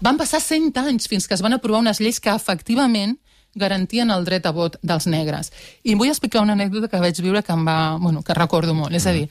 van 0.02 0.18
passar 0.18 0.42
100 0.42 0.74
anys 0.82 1.06
fins 1.06 1.28
que 1.28 1.38
es 1.38 1.42
van 1.42 1.54
aprovar 1.54 1.84
unes 1.84 2.02
lleis 2.02 2.18
que 2.18 2.34
efectivament 2.34 3.14
garantien 3.54 4.10
el 4.10 4.24
dret 4.24 4.46
a 4.46 4.50
vot 4.50 4.78
dels 4.82 5.06
negres. 5.06 5.52
I 5.84 5.94
vull 5.94 6.10
explicar 6.10 6.42
una 6.42 6.56
anècdota 6.56 6.88
que 6.88 7.00
vaig 7.00 7.20
viure 7.20 7.42
que 7.44 7.52
em 7.52 7.66
va, 7.66 7.96
bueno, 8.00 8.22
que 8.24 8.34
recordo 8.34 8.74
molt. 8.74 8.96
És 8.96 9.06
a 9.06 9.12
dir, 9.12 9.28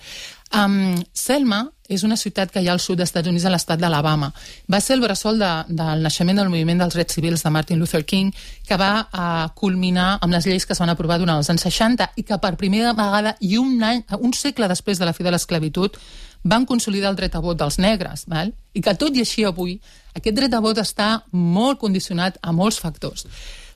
um, 0.55 0.95
Selma 1.13 1.65
és 1.91 2.05
una 2.07 2.15
ciutat 2.15 2.51
que 2.51 2.61
hi 2.63 2.69
ha 2.69 2.73
al 2.75 2.79
sud 2.79 3.01
dels 3.01 3.09
Estats 3.09 3.27
Units, 3.27 3.45
a 3.45 3.51
l'estat 3.51 3.79
d'Alabama. 3.81 4.31
Va 4.71 4.79
ser 4.79 4.95
el 4.95 5.03
bressol 5.03 5.39
de, 5.41 5.49
del 5.67 6.05
naixement 6.05 6.39
del 6.39 6.49
moviment 6.49 6.79
dels 6.79 6.95
drets 6.95 7.17
civils 7.17 7.43
de 7.43 7.51
Martin 7.51 7.79
Luther 7.79 8.03
King, 8.07 8.31
que 8.67 8.77
va 8.79 8.91
uh, 9.03 9.49
culminar 9.59 10.13
amb 10.21 10.31
les 10.31 10.47
lleis 10.47 10.65
que 10.65 10.73
es 10.73 10.81
van 10.81 10.93
aprovar 10.93 11.19
durant 11.19 11.41
els 11.41 11.51
anys 11.51 11.67
60 11.67 12.11
i 12.15 12.23
que 12.27 12.39
per 12.39 12.55
primera 12.61 12.95
vegada 12.97 13.35
i 13.41 13.57
un, 13.59 13.75
any, 13.83 14.05
un 14.19 14.33
segle 14.33 14.71
després 14.71 15.01
de 15.01 15.09
la 15.09 15.15
fi 15.17 15.27
de 15.27 15.35
l'esclavitud 15.35 15.99
van 16.43 16.65
consolidar 16.65 17.11
el 17.11 17.19
dret 17.19 17.35
a 17.35 17.41
vot 17.43 17.59
dels 17.59 17.77
negres, 17.77 18.25
val? 18.27 18.53
i 18.73 18.81
que 18.81 18.95
tot 18.97 19.15
i 19.15 19.21
així 19.21 19.43
avui 19.45 19.75
aquest 20.15 20.35
dret 20.37 20.53
a 20.53 20.61
vot 20.63 20.79
està 20.81 21.21
molt 21.31 21.79
condicionat 21.79 22.39
a 22.41 22.53
molts 22.55 22.79
factors. 22.79 23.27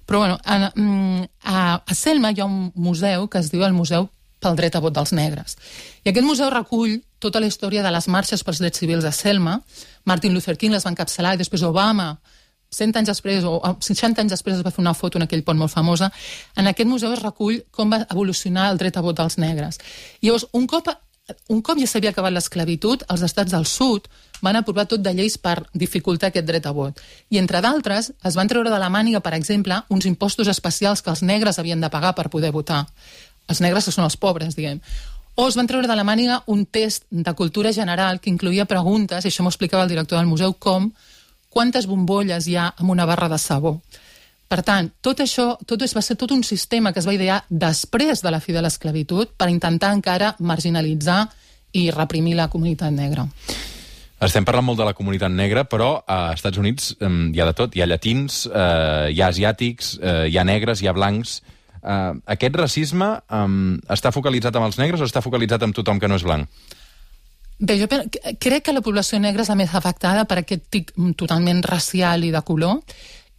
Però 0.05 0.19
bueno, 0.21 0.37
a, 0.43 0.71
mm, 0.75 1.23
a, 1.43 1.81
a 1.85 1.93
Selma 1.95 2.31
hi 2.31 2.41
ha 2.41 2.45
un 2.45 2.71
museu 2.75 3.27
que 3.27 3.41
es 3.41 3.51
diu 3.51 3.65
el 3.65 3.73
Museu 3.73 4.09
pel 4.45 4.55
dret 4.61 4.77
a 4.77 4.83
vot 4.83 4.93
dels 4.93 5.11
negres. 5.17 5.57
I 6.05 6.13
aquest 6.13 6.27
museu 6.27 6.53
recull 6.53 6.99
tota 7.19 7.41
la 7.41 7.49
història 7.49 7.83
de 7.83 7.91
les 7.91 8.07
marxes 8.07 8.45
pels 8.45 8.61
drets 8.61 8.85
civils 8.85 9.05
a 9.05 9.11
Selma. 9.11 9.59
Martin 10.05 10.33
Luther 10.37 10.57
King 10.57 10.77
les 10.77 10.85
va 10.85 10.93
encapçalar 10.93 11.35
i 11.35 11.41
després 11.41 11.65
Obama 11.65 12.13
100 12.75 12.99
anys 12.99 13.11
després, 13.13 13.45
o 13.47 13.59
60 13.79 14.21
anys 14.23 14.35
després 14.35 14.57
es 14.57 14.65
va 14.65 14.73
fer 14.73 14.83
una 14.83 14.95
foto 14.97 15.19
en 15.19 15.25
aquell 15.25 15.45
pont 15.47 15.57
molt 15.57 15.73
famosa, 15.73 16.11
en 16.57 16.67
aquest 16.67 16.89
museu 16.89 17.13
es 17.15 17.23
recull 17.23 17.61
com 17.71 17.93
va 17.93 18.03
evolucionar 18.09 18.69
el 18.71 18.81
dret 18.81 18.97
a 18.97 19.03
vot 19.05 19.17
dels 19.17 19.37
negres. 19.41 19.79
I 20.21 20.27
llavors, 20.27 20.47
un 20.53 20.67
cop, 20.67 20.89
un 21.49 21.61
cop 21.65 21.79
ja 21.81 21.87
s'havia 21.89 22.11
acabat 22.13 22.35
l'esclavitud, 22.35 23.05
els 23.09 23.23
estats 23.25 23.53
del 23.55 23.65
sud 23.69 24.09
van 24.43 24.59
aprovar 24.59 24.85
tot 24.91 25.01
de 25.01 25.13
lleis 25.15 25.37
per 25.41 25.55
dificultar 25.73 26.29
aquest 26.29 26.45
dret 26.45 26.67
a 26.67 26.73
vot. 26.75 26.99
I, 27.31 27.39
entre 27.41 27.61
d'altres, 27.63 28.11
es 28.11 28.35
van 28.37 28.51
treure 28.51 28.69
de 28.69 28.81
la 28.81 28.91
màniga, 28.93 29.23
per 29.23 29.33
exemple, 29.37 29.79
uns 29.89 30.05
impostos 30.05 30.51
especials 30.51 31.01
que 31.01 31.13
els 31.13 31.23
negres 31.23 31.59
havien 31.59 31.81
de 31.81 31.89
pagar 31.89 32.13
per 32.17 32.29
poder 32.29 32.51
votar 32.51 32.85
els 33.47 33.61
negres 33.61 33.85
que 33.85 33.93
són 33.93 34.07
els 34.07 34.17
pobres, 34.17 34.55
diguem. 34.55 34.81
O 35.35 35.49
es 35.49 35.57
van 35.59 35.67
treure 35.67 35.87
de 35.87 35.95
la 35.97 36.05
màniga 36.07 36.39
un 36.47 36.63
test 36.65 37.05
de 37.11 37.33
cultura 37.35 37.73
general 37.75 38.21
que 38.23 38.31
incluïa 38.31 38.67
preguntes, 38.69 39.25
i 39.25 39.29
això 39.29 39.43
m'ho 39.43 39.51
explicava 39.51 39.83
el 39.83 39.91
director 39.91 40.17
del 40.17 40.29
museu, 40.29 40.53
com 40.53 40.93
quantes 41.51 41.87
bombolles 41.87 42.47
hi 42.47 42.55
ha 42.55 42.73
en 42.79 42.89
una 42.89 43.05
barra 43.05 43.27
de 43.31 43.39
sabó. 43.39 43.77
Per 44.47 44.61
tant, 44.63 44.91
tot 45.01 45.19
això 45.23 45.55
tot 45.67 45.81
és, 45.81 45.95
va 45.95 46.03
ser 46.05 46.15
tot 46.15 46.31
un 46.31 46.43
sistema 46.45 46.93
que 46.93 47.01
es 47.01 47.07
va 47.07 47.15
idear 47.15 47.41
després 47.49 48.21
de 48.21 48.31
la 48.31 48.39
fi 48.39 48.53
de 48.53 48.61
l'esclavitud 48.61 49.33
per 49.35 49.49
intentar 49.49 49.91
encara 49.95 50.35
marginalitzar 50.39 51.25
i 51.75 51.89
reprimir 51.91 52.35
la 52.37 52.47
comunitat 52.47 52.93
negra. 52.93 53.25
Estem 54.25 54.45
parlant 54.47 54.69
molt 54.69 54.79
de 54.79 54.85
la 54.87 54.93
comunitat 54.95 55.33
negra, 55.33 55.65
però 55.67 55.97
a 56.07 56.31
Estats 56.33 56.61
Units 56.61 56.93
eh, 56.95 57.09
hi 57.33 57.41
ha 57.41 57.49
de 57.49 57.55
tot. 57.57 57.75
Hi 57.75 57.83
ha 57.83 57.89
llatins, 57.89 58.45
eh, 58.47 59.11
hi 59.11 59.19
ha 59.19 59.27
asiàtics, 59.33 59.97
eh, 59.99 60.15
hi 60.31 60.37
ha 60.39 60.45
negres, 60.47 60.81
hi 60.81 60.87
ha 60.87 60.95
blancs 60.95 61.41
Uh, 61.85 62.17
aquest 62.33 62.55
racisme 62.57 63.11
um, 63.29 63.75
està 63.93 64.09
focalitzat 64.09 64.55
amb 64.57 64.65
els 64.65 64.79
negres 64.81 65.03
o 65.03 65.05
està 65.05 65.21
focalitzat 65.21 65.61
amb 65.61 65.75
tothom 65.77 65.99
que 66.01 66.09
no 66.09 66.17
és 66.17 66.25
blanc? 66.25 66.49
Bé, 67.59 67.77
jo 67.79 67.87
crec 67.87 68.65
que 68.65 68.73
la 68.73 68.81
població 68.83 69.19
negra 69.21 69.45
és 69.45 69.51
la 69.51 69.55
més 69.59 69.75
afectada 69.77 70.25
per 70.27 70.41
aquest 70.41 70.65
tic 70.73 70.89
totalment 71.15 71.61
racial 71.63 72.25
i 72.27 72.31
de 72.33 72.41
color 72.43 72.81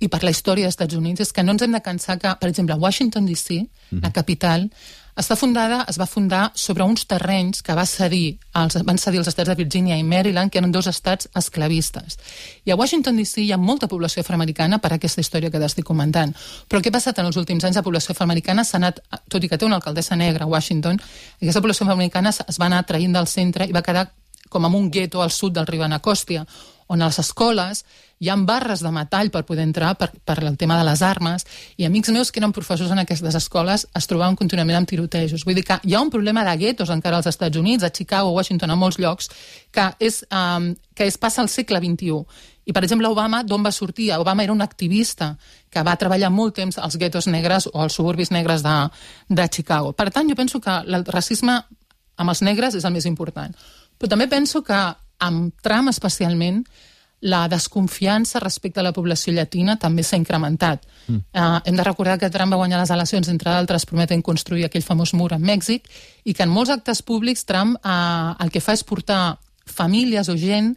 i 0.00 0.08
per 0.12 0.22
la 0.22 0.32
història 0.32 0.68
dels 0.68 0.76
Estats 0.76 0.96
Units 0.96 1.24
és 1.24 1.34
que 1.34 1.44
no 1.44 1.52
ens 1.56 1.64
hem 1.66 1.74
de 1.74 1.82
cansar 1.84 2.16
que, 2.22 2.32
per 2.40 2.48
exemple, 2.48 2.78
Washington 2.80 3.26
DC, 3.26 3.58
mm 3.58 3.66
-hmm. 3.66 4.02
la 4.02 4.12
capital, 4.12 4.70
està 5.16 5.36
fundada, 5.36 5.84
es 5.88 5.96
va 5.96 6.06
fundar 6.06 6.50
sobre 6.54 6.84
uns 6.84 7.06
terrenys 7.08 7.62
que 7.64 7.74
va 7.76 7.86
cedir 7.88 8.36
els, 8.60 8.76
van 8.84 8.98
cedir 9.00 9.22
els 9.22 9.30
estats 9.30 9.48
de 9.48 9.56
Virgínia 9.56 9.96
i 9.96 10.04
Maryland, 10.04 10.52
que 10.52 10.60
eren 10.60 10.74
dos 10.74 10.88
estats 10.90 11.30
esclavistes. 11.34 12.18
I 12.68 12.74
a 12.74 12.76
Washington 12.76 13.16
DC 13.16 13.46
hi 13.46 13.52
ha 13.52 13.60
molta 13.60 13.88
població 13.88 14.20
afroamericana 14.20 14.78
per 14.78 14.92
aquesta 14.92 15.24
història 15.24 15.50
que 15.50 15.62
t'estic 15.62 15.88
comentant. 15.88 16.34
Però 16.68 16.82
què 16.82 16.92
ha 16.92 16.98
passat 16.98 17.22
en 17.22 17.30
els 17.30 17.40
últims 17.40 17.64
anys? 17.64 17.80
La 17.80 17.86
població 17.86 18.12
afroamericana 18.12 18.64
s'ha 18.64 18.76
anat, 18.76 19.00
tot 19.32 19.42
i 19.42 19.48
que 19.48 19.56
té 19.56 19.64
una 19.64 19.80
alcaldessa 19.80 20.20
negra 20.20 20.44
a 20.44 20.52
Washington, 20.52 21.00
aquesta 21.40 21.64
població 21.64 21.88
afroamericana 21.88 22.34
es 22.36 22.60
va 22.60 22.68
anar 22.68 22.84
traient 22.84 23.16
del 23.16 23.26
centre 23.30 23.64
i 23.64 23.72
va 23.72 23.84
quedar 23.86 24.10
com 24.56 24.64
amb 24.64 24.78
un 24.78 24.88
gueto 24.90 25.20
al 25.20 25.34
sud 25.34 25.52
del 25.52 25.68
riu 25.68 25.84
Anacòstia, 25.84 26.46
on 26.88 27.02
a 27.02 27.08
les 27.10 27.18
escoles 27.20 27.82
hi 28.22 28.30
ha 28.30 28.36
barres 28.48 28.80
de 28.80 28.92
metall 28.94 29.28
per 29.34 29.42
poder 29.44 29.66
entrar 29.66 29.90
per, 30.00 30.08
per 30.24 30.38
el 30.40 30.56
tema 30.56 30.78
de 30.78 30.86
les 30.88 31.02
armes, 31.04 31.44
i 31.76 31.84
amics 31.84 32.12
meus 32.14 32.30
que 32.32 32.40
eren 32.40 32.54
professors 32.56 32.94
en 32.94 33.02
aquestes 33.02 33.36
escoles 33.36 33.84
es 33.98 34.08
trobaven 34.08 34.38
contínuament 34.38 34.78
amb 34.78 34.88
tirotejos. 34.88 35.44
Vull 35.44 35.58
dir 35.58 35.66
que 35.66 35.76
hi 35.84 35.96
ha 35.96 36.00
un 36.00 36.12
problema 36.14 36.46
de 36.46 36.56
guetos 36.62 36.92
encara 36.94 37.20
als 37.20 37.28
Estats 37.28 37.60
Units, 37.60 37.84
a 37.84 37.92
Chicago, 37.92 38.30
a 38.30 38.38
Washington, 38.38 38.72
a 38.72 38.78
molts 38.80 39.00
llocs, 39.02 39.28
que 39.70 39.90
és, 40.00 40.22
um, 40.30 40.72
que 40.96 41.10
es 41.10 41.18
passa 41.20 41.42
al 41.44 41.52
segle 41.52 41.82
XXI. 41.82 42.22
I, 42.66 42.72
per 42.72 42.82
exemple, 42.82 43.12
Obama, 43.12 43.44
d'on 43.44 43.62
va 43.62 43.74
sortir? 43.74 44.08
Obama 44.16 44.42
era 44.42 44.54
un 44.54 44.64
activista 44.64 45.34
que 45.70 45.84
va 45.86 45.98
treballar 46.00 46.32
molt 46.32 46.56
temps 46.56 46.80
als 46.80 46.96
guetos 46.96 47.28
negres 47.28 47.68
o 47.72 47.82
als 47.82 47.98
suburbis 48.00 48.32
negres 48.32 48.64
de, 48.64 48.76
de 49.28 49.48
Chicago. 49.52 49.92
Per 49.92 50.08
tant, 50.10 50.30
jo 50.30 50.38
penso 50.38 50.62
que 50.64 50.80
el 50.86 51.04
racisme 51.04 51.60
amb 52.16 52.32
els 52.32 52.42
negres 52.42 52.74
és 52.74 52.84
el 52.88 52.94
més 52.96 53.06
important. 53.06 53.52
Però 53.96 54.10
també 54.12 54.28
penso 54.28 54.62
que 54.64 54.78
amb 55.26 55.54
Trump 55.64 55.88
especialment 55.88 56.64
la 57.26 57.46
desconfiança 57.48 58.40
respecte 58.40 58.80
a 58.80 58.84
la 58.84 58.92
població 58.92 59.32
llatina 59.32 59.78
també 59.80 60.04
s'ha 60.04 60.18
incrementat. 60.20 60.84
Mm. 61.08 61.22
Uh, 61.32 61.60
hem 61.64 61.78
de 61.78 61.86
recordar 61.86 62.18
que 62.20 62.30
Trump 62.30 62.52
va 62.52 62.60
guanyar 62.60 62.82
les 62.82 62.92
eleccions, 62.92 63.28
entre 63.32 63.50
d'altres, 63.50 63.86
prometent 63.88 64.22
construir 64.22 64.66
aquell 64.66 64.84
famós 64.84 65.14
mur 65.16 65.32
a 65.32 65.40
Mèxic, 65.40 65.88
i 66.24 66.34
que 66.34 66.44
en 66.44 66.52
molts 66.52 66.70
actes 66.70 67.02
públics 67.02 67.46
Trump 67.48 67.80
uh, 67.80 68.36
el 68.44 68.52
que 68.52 68.60
fa 68.60 68.76
és 68.76 68.84
portar 68.84 69.38
famílies 69.66 70.28
o 70.28 70.36
gent 70.36 70.76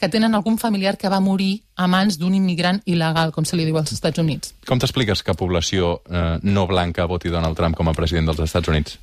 que 0.00 0.08
tenen 0.08 0.34
algun 0.34 0.58
familiar 0.58 0.96
que 0.98 1.08
va 1.08 1.20
morir 1.20 1.62
a 1.76 1.86
mans 1.86 2.18
d'un 2.18 2.34
immigrant 2.34 2.80
il·legal, 2.84 3.30
com 3.32 3.46
se 3.46 3.56
li 3.56 3.66
diu 3.66 3.78
als 3.78 3.92
Estats 3.94 4.18
Units. 4.18 4.54
Com 4.66 4.80
t'expliques 4.82 5.22
que 5.22 5.36
població 5.38 6.00
eh, 6.10 6.38
no 6.42 6.66
blanca 6.66 7.06
voti 7.06 7.30
Donald 7.30 7.56
Trump 7.56 7.78
com 7.78 7.88
a 7.88 7.94
president 7.94 8.26
dels 8.30 8.42
Estats 8.44 8.68
Units? 8.68 8.98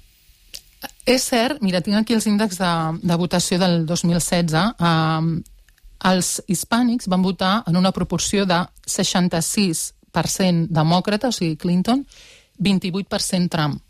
És 1.06 1.26
cert, 1.30 1.62
mira, 1.62 1.82
tinc 1.82 1.98
aquí 1.98 2.16
els 2.18 2.28
índexs 2.30 2.60
de, 2.62 2.74
de 3.02 3.18
votació 3.18 3.60
del 3.62 3.86
2016. 3.90 4.54
Uh, 4.82 5.42
els 6.12 6.40
hispànics 6.50 7.10
van 7.12 7.22
votar 7.22 7.64
en 7.70 7.78
una 7.78 7.92
proporció 7.94 8.46
de 8.50 8.64
66% 8.90 10.68
demòcrata, 10.74 11.30
o 11.30 11.36
sigui, 11.36 11.58
Clinton, 11.62 12.06
28% 12.62 13.50
Trump. 13.54 13.82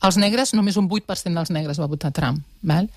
Els 0.00 0.16
negres, 0.16 0.54
només 0.56 0.78
un 0.80 0.88
8% 0.88 1.34
dels 1.36 1.50
negres 1.52 1.80
va 1.80 1.90
votar 1.90 2.12
Trump. 2.16 2.40
Val? 2.62 2.88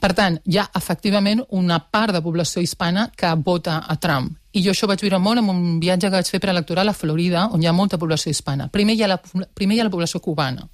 Per 0.00 0.12
tant, 0.16 0.36
hi 0.44 0.58
ha 0.60 0.66
efectivament 0.76 1.40
una 1.56 1.78
part 1.80 2.12
de 2.12 2.20
població 2.24 2.62
hispana 2.62 3.08
que 3.16 3.30
vota 3.44 3.78
a 3.88 3.96
Trump. 3.96 4.34
I 4.52 4.62
jo 4.64 4.72
això 4.72 4.88
vaig 4.88 5.00
viure 5.04 5.18
molt 5.20 5.40
en 5.40 5.48
un 5.52 5.78
viatge 5.80 6.08
que 6.08 6.18
vaig 6.18 6.30
fer 6.30 6.40
preelectoral 6.40 6.88
a 6.92 6.96
Florida, 6.96 7.46
on 7.52 7.62
hi 7.62 7.68
ha 7.68 7.74
molta 7.76 7.98
població 7.98 8.30
hispana. 8.32 8.68
Primer 8.72 8.96
hi 8.96 9.04
ha 9.04 9.08
la, 9.08 9.18
primer 9.54 9.76
hi 9.76 9.80
ha 9.80 9.88
la 9.88 9.92
població 9.92 10.20
cubana, 10.24 10.68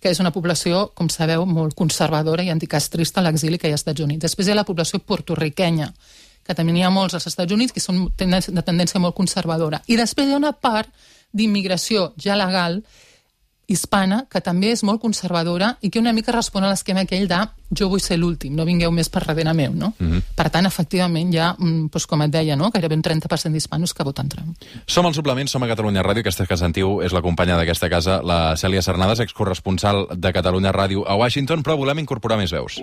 que 0.00 0.12
és 0.12 0.20
una 0.20 0.32
població, 0.32 0.90
com 0.94 1.08
sabeu, 1.12 1.46
molt 1.48 1.74
conservadora 1.78 2.44
i 2.44 2.52
anticastrista 2.52 3.22
a 3.22 3.26
l'exili 3.26 3.58
que 3.58 3.68
hi 3.68 3.74
ha 3.74 3.78
als 3.78 3.84
Estats 3.86 4.04
Units. 4.04 4.22
Després 4.26 4.48
hi 4.48 4.52
ha 4.54 4.58
la 4.58 4.66
població 4.68 5.00
portorriquenya, 5.00 5.90
que 6.46 6.54
també 6.54 6.74
n'hi 6.74 6.84
ha 6.86 6.92
molts 6.92 7.16
als 7.18 7.26
Estats 7.32 7.52
Units 7.52 7.74
que 7.74 7.82
són 7.82 8.04
de 8.16 8.62
tendència 8.62 9.00
molt 9.02 9.16
conservadora. 9.16 9.82
I 9.86 9.96
després 9.98 10.28
hi 10.28 10.36
ha 10.36 10.42
una 10.42 10.52
part 10.52 10.92
d'immigració 11.32 12.12
ja 12.22 12.36
legal 12.38 12.82
hispana, 13.66 14.24
que 14.30 14.40
també 14.40 14.70
és 14.70 14.82
molt 14.86 15.00
conservadora 15.02 15.74
i 15.82 15.90
que 15.90 15.98
una 15.98 16.12
mica 16.14 16.34
respon 16.34 16.64
a 16.64 16.70
l'esquema 16.70 17.02
aquell 17.02 17.26
de 17.28 17.40
jo 17.76 17.88
vull 17.90 18.02
ser 18.02 18.18
l'últim, 18.20 18.54
no 18.54 18.64
vingueu 18.64 18.92
més 18.94 19.08
per 19.10 19.24
darrere 19.24 19.52
meu, 19.54 19.72
no? 19.74 19.92
Mm 19.98 20.06
-hmm. 20.06 20.22
Per 20.36 20.50
tant, 20.50 20.66
efectivament, 20.66 21.34
hi 21.34 21.38
ha, 21.38 21.54
mm, 21.58 21.88
doncs, 21.90 22.06
com 22.06 22.22
et 22.22 22.30
deia, 22.30 22.56
no? 22.56 22.70
gairebé 22.70 22.94
un 22.94 23.02
30% 23.02 23.52
d'hispanos 23.52 23.92
que 23.92 24.04
voten 24.04 24.28
Trump. 24.28 24.56
Som 24.86 25.06
al 25.06 25.14
suplement, 25.14 25.48
som 25.48 25.62
a 25.62 25.66
Catalunya 25.66 26.02
Ràdio, 26.02 26.20
aquesta 26.20 26.46
que 26.46 26.56
sentiu 26.56 27.02
és 27.02 27.12
la 27.12 27.22
companya 27.22 27.56
d'aquesta 27.56 27.88
casa, 27.88 28.20
la 28.22 28.56
Cèlia 28.56 28.82
Cernades, 28.82 29.20
excorresponsal 29.20 30.06
de 30.16 30.32
Catalunya 30.32 30.72
Ràdio 30.72 31.04
a 31.06 31.16
Washington, 31.16 31.62
però 31.62 31.76
volem 31.76 31.98
incorporar 31.98 32.38
més 32.38 32.52
veus. 32.52 32.78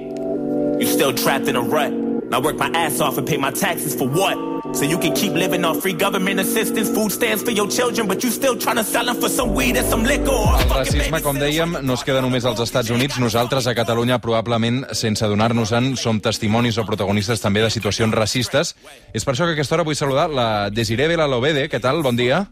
You 0.80 0.88
still 0.88 1.14
trapped 1.14 1.48
in 1.48 1.56
a 1.56 1.62
rut. 1.62 1.94
I 2.34 2.40
work 2.40 2.58
my 2.58 2.72
ass 2.74 3.00
off 3.00 3.18
and 3.18 3.28
pay 3.28 3.38
my 3.38 3.52
taxes 3.52 3.96
for 3.96 4.08
what? 4.08 4.53
So 4.74 4.86
you 4.86 4.98
can 4.98 5.14
keep 5.14 5.34
living 5.34 5.64
off 5.64 5.82
free 5.82 5.94
government 5.94 6.40
assistance, 6.40 6.90
food 6.90 7.12
stamps 7.12 7.44
for 7.44 7.52
your 7.52 7.68
children, 7.70 8.08
but 8.08 8.24
you 8.24 8.32
still 8.32 8.58
trying 8.58 8.78
to 8.78 8.84
sell 8.84 9.06
them 9.06 9.16
for 9.16 9.30
some 9.30 9.54
weed 9.54 9.78
and 9.78 9.88
some 9.88 10.04
liquor. 10.04 10.34
El 10.34 10.70
racisme, 10.70 11.22
com 11.22 11.38
dèiem, 11.38 11.78
no 11.86 11.94
es 11.94 12.04
queda 12.04 12.24
només 12.26 12.44
als 12.44 12.60
Estats 12.60 12.90
Units. 12.90 13.20
Nosaltres, 13.22 13.68
a 13.70 13.76
Catalunya, 13.78 14.18
probablement, 14.20 14.88
sense 14.98 15.22
adonar-nos-en, 15.24 15.94
som 15.96 16.18
testimonis 16.20 16.80
o 16.82 16.88
protagonistes 16.90 17.44
també 17.44 17.62
de 17.62 17.70
situacions 17.70 18.18
racistes. 18.18 18.74
És 19.14 19.24
per 19.24 19.36
això 19.36 19.46
que 19.46 19.54
a 19.54 19.60
aquesta 19.60 19.78
hora 19.78 19.86
vull 19.86 19.96
saludar 19.96 20.26
la 20.34 20.70
Desiree 20.74 21.08
Vela 21.08 21.30
Lobede. 21.30 21.70
Què 21.70 21.80
tal? 21.80 22.02
Bon 22.02 22.18
dia. 22.18 22.48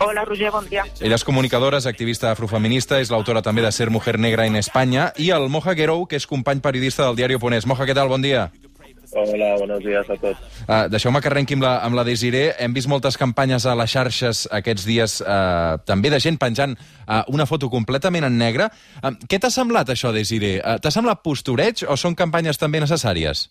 Hola, 0.00 0.24
Roger, 0.24 0.50
bon 0.50 0.64
dia. 0.70 0.86
Ella 1.00 1.16
és 1.20 1.24
comunicadora, 1.24 1.82
és 1.82 1.86
activista 1.90 2.30
afrofeminista, 2.32 3.00
és 3.02 3.12
l'autora 3.12 3.42
també 3.42 3.64
de 3.64 3.72
Ser 3.72 3.90
Mujer 3.90 4.16
Negra 4.18 4.46
en 4.46 4.56
Espanya, 4.56 5.12
i 5.20 5.30
el 5.36 5.48
Moja 5.52 5.76
Guerou, 5.76 6.06
que 6.08 6.16
és 6.16 6.26
company 6.26 6.64
periodista 6.64 7.04
del 7.04 7.18
diari 7.18 7.36
Oponés. 7.36 7.66
Moja, 7.66 7.84
què 7.84 7.96
tal? 7.96 8.08
Bon 8.08 8.22
dia. 8.22 8.48
Hola, 9.12 9.56
buenos 9.56 9.80
días 9.80 10.08
a 10.10 10.16
tots. 10.16 10.40
Uh, 10.68 10.88
Deixeu-me 10.92 11.20
que 11.24 11.30
arrenqui 11.30 11.56
amb 11.56 11.64
la, 11.64 11.78
amb 11.84 11.96
la 11.96 12.04
Desiré. 12.04 12.50
Hem 12.60 12.74
vist 12.76 12.90
moltes 12.90 13.16
campanyes 13.16 13.64
a 13.64 13.76
les 13.78 13.92
xarxes 13.92 14.42
aquests 14.52 14.84
dies, 14.84 15.18
uh, 15.24 15.78
també 15.88 16.12
de 16.12 16.20
gent 16.20 16.36
penjant 16.40 16.74
uh, 16.76 17.22
una 17.32 17.46
foto 17.48 17.70
completament 17.72 18.28
en 18.28 18.36
negre. 18.40 18.68
Uh, 19.00 19.14
què 19.24 19.40
t'ha 19.40 19.52
semblat 19.54 19.88
això, 19.94 20.12
Desiré? 20.12 20.58
Uh, 20.60 20.76
t'ha 20.82 20.92
semblat 20.92 21.24
postureig 21.24 21.86
o 21.88 21.96
són 21.96 22.18
campanyes 22.18 22.60
també 22.60 22.82
necessàries? 22.84 23.48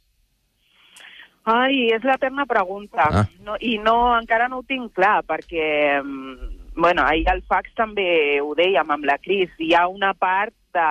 Ai, 1.48 1.88
és 1.96 2.04
l'eterna 2.04 2.46
pregunta. 2.46 3.08
Ah. 3.08 3.26
No, 3.42 3.56
I 3.64 3.78
no, 3.80 3.98
encara 4.20 4.50
no 4.52 4.62
ho 4.62 4.68
tinc 4.68 4.92
clar, 4.94 5.22
perquè 5.26 5.68
mm, 6.04 6.54
bueno, 6.76 7.06
ahir 7.08 7.26
al 7.32 7.42
fax 7.48 7.72
també 7.76 8.38
ho 8.44 8.54
dèiem 8.56 8.92
amb 8.94 9.08
la 9.08 9.18
Cris, 9.24 9.50
hi 9.58 9.74
ha 9.74 9.88
una 9.88 10.14
part 10.14 10.54
de, 10.76 10.90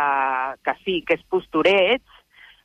que 0.65 0.75
sí, 0.83 1.03
que 1.07 1.21
és 1.21 1.27
postureig, 1.31 2.03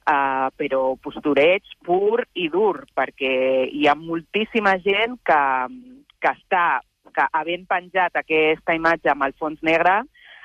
uh, 0.08 0.48
però 0.58 0.96
postureig 1.02 1.68
pur 1.86 2.24
i 2.34 2.48
dur, 2.54 2.86
perquè 2.96 3.68
hi 3.70 3.88
ha 3.88 3.98
moltíssima 3.98 4.78
gent 4.84 5.20
que, 5.26 5.42
que 6.22 6.32
està, 6.32 6.82
que 7.12 7.28
havent 7.34 7.68
penjat 7.70 8.18
aquesta 8.22 8.76
imatge 8.78 9.12
amb 9.12 9.28
el 9.28 9.36
fons 9.40 9.62
negre, 9.66 10.02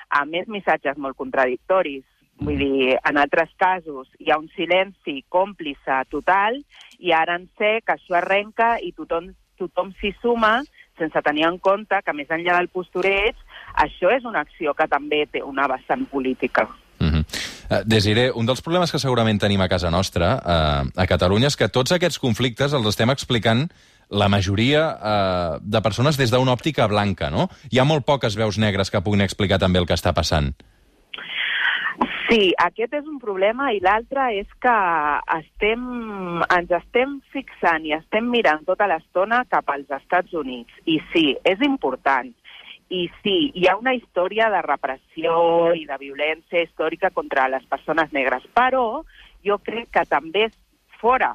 a 0.09 0.25
més 0.25 0.47
missatges 0.49 0.99
molt 0.99 1.17
contradictoris. 1.19 2.05
Vull 2.37 2.59
dir, 2.61 2.97
en 3.09 3.17
altres 3.17 3.53
casos 3.57 4.11
hi 4.21 4.31
ha 4.31 4.37
un 4.39 4.51
silenci 4.53 5.23
còmplice 5.33 6.03
total 6.13 6.59
i 7.01 7.15
ara 7.17 7.39
en 7.41 7.47
sé 7.57 7.79
que 7.81 7.97
això 7.97 8.19
arrenca 8.19 8.75
i 8.85 8.93
tothom, 8.93 9.31
tothom 9.57 9.95
s'hi 9.97 10.13
suma 10.21 10.59
sense 10.99 11.23
tenir 11.25 11.47
en 11.49 11.59
compte 11.59 12.01
que 12.05 12.15
més 12.17 12.31
enllà 12.33 12.59
del 12.59 12.69
postureig, 12.73 13.37
això 13.85 14.13
és 14.13 14.25
una 14.25 14.45
acció 14.45 14.75
que 14.77 14.89
també 14.89 15.25
té 15.33 15.43
una 15.45 15.69
vessant 15.69 16.05
política. 16.13 16.67
Uh, 17.67 17.83
Desiré, 17.85 18.31
un 18.31 18.47
dels 18.47 18.63
problemes 18.63 18.93
que 18.95 19.01
segurament 19.03 19.41
tenim 19.43 19.63
a 19.65 19.69
casa 19.69 19.91
nostra, 19.91 20.37
uh, 20.39 20.87
a 20.95 21.07
Catalunya, 21.11 21.51
és 21.51 21.59
que 21.59 21.71
tots 21.73 21.95
aquests 21.97 22.21
conflictes 22.23 22.77
els 22.77 22.87
estem 22.93 23.11
explicant 23.11 23.67
la 24.11 24.29
majoria 24.31 24.87
uh, 24.95 25.59
de 25.61 25.83
persones 25.83 26.19
des 26.19 26.31
d'una 26.31 26.55
òptica 26.55 26.87
blanca, 26.87 27.31
no? 27.31 27.49
Hi 27.73 27.83
ha 27.83 27.89
molt 27.89 28.07
poques 28.07 28.39
veus 28.39 28.59
negres 28.63 28.91
que 28.91 29.03
puguin 29.03 29.27
explicar 29.27 29.59
també 29.59 29.83
el 29.83 29.87
que 29.87 29.99
està 29.99 30.15
passant. 30.15 30.55
Sí, 32.27 32.51
aquest 32.59 32.95
és 32.99 33.07
un 33.07 33.21
problema 33.23 33.69
i 33.75 33.79
l'altre 33.83 34.25
és 34.35 34.49
que 34.63 34.75
estem, 35.37 35.83
ens 36.43 36.73
estem 36.81 37.21
fixant 37.35 37.87
i 37.87 37.95
estem 37.95 38.27
mirant 38.31 38.65
tota 38.67 38.89
l'estona 38.91 39.45
cap 39.51 39.71
als 39.71 39.91
Estats 39.95 40.35
Units. 40.35 40.75
I 40.91 40.99
sí, 41.13 41.29
és 41.47 41.63
important 41.63 42.33
i 42.89 43.07
sí, 43.23 43.37
hi 43.55 43.67
ha 43.67 43.77
una 43.79 43.95
història 43.97 44.49
de 44.53 44.61
repressió 44.63 45.37
i 45.75 45.87
de 45.89 45.97
violència 45.99 46.63
històrica 46.63 47.11
contra 47.11 47.49
les 47.51 47.65
persones 47.67 48.13
negres, 48.15 48.47
però 48.55 49.03
jo 49.47 49.59
crec 49.59 49.91
que 49.95 50.05
també 50.07 50.47
fora 51.01 51.35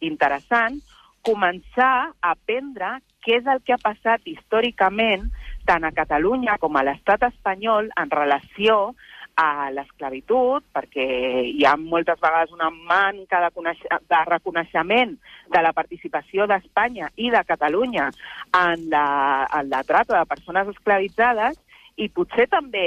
interessant 0.00 0.80
començar 1.26 2.10
a 2.10 2.32
aprendre 2.32 2.98
què 3.24 3.38
és 3.38 3.46
el 3.50 3.60
que 3.66 3.74
ha 3.74 3.82
passat 3.82 4.26
històricament 4.26 5.28
tant 5.68 5.84
a 5.84 5.92
Catalunya 5.94 6.56
com 6.62 6.78
a 6.78 6.84
l'estat 6.86 7.26
espanyol 7.28 7.90
en 8.00 8.10
relació 8.10 8.94
a 9.38 9.68
l'esclavitud, 9.70 10.64
perquè 10.74 11.06
hi 11.46 11.64
ha 11.66 11.76
moltes 11.78 12.18
vegades 12.20 12.50
una 12.56 12.70
manca 12.74 13.40
de, 13.44 13.74
de 14.10 14.20
reconeixement 14.26 15.14
de 15.54 15.62
la 15.62 15.72
participació 15.76 16.48
d'Espanya 16.50 17.12
i 17.16 17.30
de 17.30 17.42
Catalunya 17.46 18.10
en 18.58 18.88
la, 18.90 19.06
en 19.60 19.70
la 19.70 19.82
trata 19.86 20.18
de 20.18 20.30
persones 20.30 20.74
esclavitzades, 20.74 21.58
i 21.98 22.06
potser 22.14 22.46
també 22.50 22.86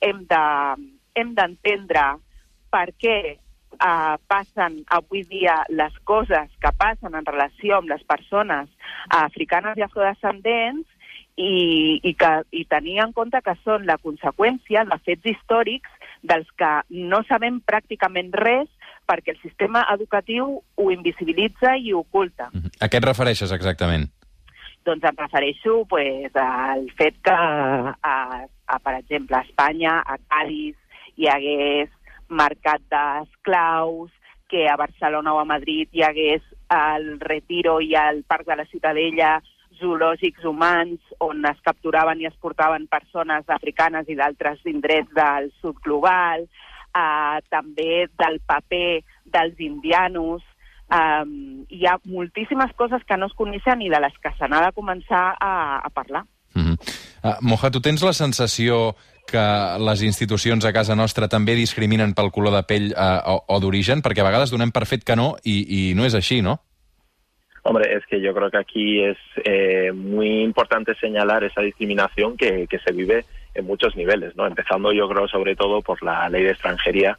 hem 0.00 0.24
d'entendre 0.28 2.04
de, 2.16 2.24
per 2.72 2.86
què 3.00 3.16
eh, 3.32 4.14
passen 4.28 4.78
avui 4.98 5.24
dia 5.28 5.60
les 5.68 5.96
coses 6.08 6.52
que 6.62 6.72
passen 6.80 7.16
en 7.16 7.26
relació 7.28 7.78
amb 7.78 7.92
les 7.92 8.04
persones 8.08 8.68
africanes 9.20 9.76
i 9.78 9.84
afrodescendents 9.84 10.86
i, 11.38 12.00
i, 12.02 12.14
que, 12.18 12.30
i 12.50 12.64
tenir 12.66 12.98
en 13.04 13.14
compte 13.14 13.40
que 13.46 13.54
són 13.62 13.86
la 13.86 13.96
conseqüència 14.02 14.82
de 14.88 14.98
fets 15.06 15.30
històrics 15.32 16.10
dels 16.26 16.48
que 16.58 16.70
no 16.90 17.22
sabem 17.28 17.60
pràcticament 17.62 18.32
res 18.34 18.66
perquè 19.08 19.32
el 19.36 19.40
sistema 19.40 19.84
educatiu 19.94 20.58
ho 20.58 20.90
invisibilitza 20.92 21.76
i 21.78 21.94
ho 21.94 22.02
oculta. 22.02 22.50
Mhm. 22.52 22.74
A 22.82 22.90
què 22.90 22.98
et 22.98 23.06
refereixes 23.06 23.54
exactament? 23.54 24.10
Doncs 24.84 25.04
em 25.04 25.16
refereixo 25.16 25.84
pues, 25.88 26.34
al 26.34 26.88
fet 26.98 27.16
que, 27.22 27.32
a, 27.32 28.44
a, 28.66 28.78
per 28.78 28.94
exemple, 28.98 29.36
a 29.36 29.46
Espanya, 29.46 30.00
a 30.04 30.18
Cádiz, 30.28 30.76
hi 31.16 31.28
hagués 31.28 31.90
mercat 32.28 32.82
d'esclaus, 32.90 34.10
que 34.48 34.66
a 34.68 34.76
Barcelona 34.76 35.34
o 35.34 35.38
a 35.38 35.44
Madrid 35.44 35.88
hi 35.92 36.02
hagués 36.02 36.42
al 36.72 37.20
Retiro 37.20 37.80
i 37.84 37.94
al 37.94 38.24
Parc 38.24 38.48
de 38.48 38.56
la 38.56 38.64
Ciutadella 38.66 39.42
zoològics 39.80 40.44
humans 40.44 41.00
on 41.24 41.44
es 41.48 41.58
capturaven 41.64 42.20
i 42.20 42.28
es 42.28 42.36
portaven 42.42 42.86
persones 42.90 43.48
africanes 43.48 44.08
i 44.08 44.16
d'altres 44.18 44.60
indrets 44.66 45.10
del 45.14 45.50
sud 45.60 45.80
global, 45.84 46.46
eh, 46.94 47.38
també 47.48 48.06
del 48.18 48.40
paper 48.46 49.02
dels 49.24 49.60
indianos, 49.60 50.42
Um, 50.88 51.66
hi 51.68 51.84
ha 51.84 51.98
moltíssimes 52.08 52.70
coses 52.72 53.02
que 53.04 53.16
no 53.20 53.26
es 53.28 53.34
coneixen 53.36 53.82
i 53.84 53.90
de 53.92 53.98
les 54.00 54.14
que 54.24 54.30
se 54.38 54.46
n'ha 54.48 54.62
de 54.64 54.72
començar 54.72 55.34
a, 55.36 55.50
a 55.84 55.90
parlar. 55.92 56.22
Mm 56.54 56.64
-hmm. 56.64 56.76
uh, 57.24 57.36
Moja, 57.42 57.70
tu 57.70 57.80
tens 57.80 58.02
la 58.02 58.14
sensació 58.14 58.96
que 59.26 59.44
les 59.78 60.02
institucions 60.02 60.64
a 60.64 60.72
casa 60.72 60.96
nostra 60.96 61.28
també 61.28 61.54
discriminen 61.54 62.14
pel 62.14 62.30
color 62.30 62.54
de 62.54 62.62
pell 62.62 62.94
uh, 62.96 63.20
o, 63.34 63.44
o 63.46 63.60
d'origen? 63.60 64.00
Perquè 64.00 64.20
a 64.20 64.30
vegades 64.30 64.50
donem 64.50 64.70
per 64.70 64.86
fet 64.86 65.04
que 65.04 65.16
no 65.16 65.36
i, 65.44 65.90
i 65.90 65.94
no 65.94 66.06
és 66.06 66.14
així, 66.14 66.40
¿no? 66.40 66.60
Hombre, 67.62 67.94
es 67.94 68.06
que 68.06 68.20
yo 68.20 68.34
creo 68.34 68.50
que 68.50 68.58
aquí 68.58 69.02
es 69.04 69.18
eh, 69.44 69.92
muy 69.92 70.42
importante 70.42 70.94
señalar 70.94 71.44
esa 71.44 71.60
discriminación 71.60 72.36
que, 72.36 72.66
que 72.66 72.78
se 72.78 72.92
vive 72.92 73.24
en 73.54 73.66
muchos 73.66 73.96
niveles, 73.96 74.36
¿no? 74.36 74.46
Empezando 74.46 74.92
yo 74.92 75.08
creo 75.08 75.28
sobre 75.28 75.56
todo 75.56 75.82
por 75.82 76.02
la 76.02 76.28
ley 76.28 76.44
de 76.44 76.50
extranjería, 76.50 77.18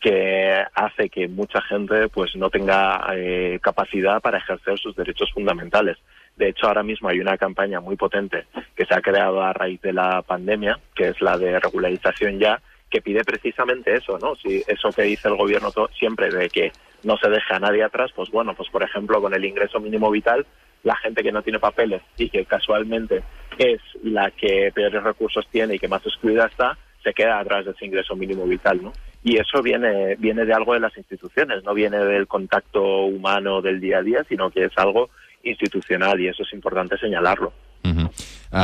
que 0.00 0.62
hace 0.74 1.08
que 1.08 1.28
mucha 1.28 1.62
gente 1.62 2.08
pues 2.08 2.36
no 2.36 2.50
tenga 2.50 3.06
eh, 3.14 3.58
capacidad 3.62 4.20
para 4.20 4.36
ejercer 4.36 4.78
sus 4.78 4.94
derechos 4.94 5.32
fundamentales. 5.32 5.96
De 6.36 6.48
hecho, 6.48 6.66
ahora 6.66 6.82
mismo 6.82 7.08
hay 7.08 7.20
una 7.20 7.38
campaña 7.38 7.80
muy 7.80 7.96
potente 7.96 8.44
que 8.76 8.84
se 8.84 8.94
ha 8.94 9.00
creado 9.00 9.42
a 9.42 9.54
raíz 9.54 9.80
de 9.80 9.94
la 9.94 10.20
pandemia, 10.20 10.78
que 10.94 11.08
es 11.08 11.20
la 11.22 11.38
de 11.38 11.58
regularización 11.58 12.38
ya, 12.38 12.60
que 12.90 13.00
pide 13.00 13.24
precisamente 13.24 13.94
eso, 13.94 14.18
¿no? 14.18 14.34
Si 14.36 14.62
eso 14.66 14.90
que 14.90 15.02
dice 15.02 15.28
el 15.28 15.36
gobierno 15.36 15.70
siempre 15.98 16.28
de 16.28 16.50
que 16.50 16.72
no 17.04 17.16
se 17.16 17.30
deja 17.30 17.56
a 17.56 17.60
nadie 17.60 17.82
atrás, 17.82 18.10
pues 18.14 18.30
bueno, 18.30 18.54
pues 18.54 18.68
por 18.70 18.82
ejemplo 18.82 19.20
con 19.20 19.34
el 19.34 19.44
ingreso 19.44 19.80
mínimo 19.80 20.10
vital, 20.10 20.46
la 20.82 20.96
gente 20.96 21.22
que 21.22 21.32
no 21.32 21.42
tiene 21.42 21.58
papeles 21.58 22.02
y 22.16 22.28
que 22.28 22.44
casualmente 22.44 23.22
es 23.58 23.80
la 24.02 24.30
que 24.30 24.70
peores 24.74 25.02
recursos 25.02 25.46
tiene 25.50 25.76
y 25.76 25.78
que 25.78 25.88
más 25.88 26.04
excluida 26.04 26.46
está, 26.46 26.76
se 27.02 27.12
queda 27.12 27.38
atrás 27.38 27.64
de 27.64 27.72
ese 27.72 27.86
ingreso 27.86 28.16
mínimo 28.16 28.44
vital, 28.44 28.82
¿no? 28.82 28.92
y 29.24 29.38
eso 29.38 29.62
viene, 29.62 30.16
viene 30.16 30.44
de 30.44 30.52
algo 30.52 30.74
de 30.74 30.80
las 30.80 30.96
instituciones, 30.98 31.64
no 31.64 31.72
viene 31.72 31.96
del 31.96 32.28
contacto 32.28 33.06
humano 33.06 33.62
del 33.62 33.80
día 33.80 33.98
a 33.98 34.02
día, 34.02 34.22
sino 34.28 34.50
que 34.50 34.68
és 34.68 34.76
algo 34.76 35.08
institucional 35.42 36.20
i 36.20 36.28
eso 36.28 36.44
és 36.44 36.52
important 36.52 36.92
señalarlo. 37.00 37.52
Uh 37.84 37.90
-huh. 37.90 38.08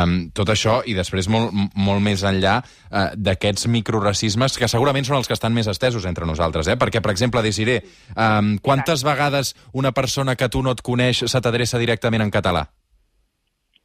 um, 0.03 0.31
tot 0.33 0.49
això, 0.49 0.81
i 0.87 0.95
després 0.95 1.29
molt, 1.29 1.53
molt 1.75 2.01
més 2.01 2.23
enllà 2.25 2.63
uh, 2.63 3.11
d'aquests 3.15 3.67
microracismes, 3.69 4.57
que 4.57 4.69
segurament 4.69 5.05
són 5.05 5.17
els 5.17 5.27
que 5.27 5.35
estan 5.35 5.53
més 5.53 5.67
estesos 5.67 6.07
entre 6.07 6.27
nosaltres, 6.27 6.69
eh? 6.69 6.77
perquè, 6.77 7.03
per 7.03 7.11
exemple, 7.11 7.43
Desiré, 7.43 7.83
um, 8.17 8.57
quantes 8.59 9.05
vegades 9.05 9.55
una 9.73 9.93
persona 9.93 10.37
que 10.37 10.49
tu 10.49 10.63
no 10.63 10.71
et 10.71 10.81
coneix 10.81 11.25
se 11.27 11.41
t'adreça 11.41 11.79
directament 11.79 12.23
en 12.23 12.31
català? 12.31 12.67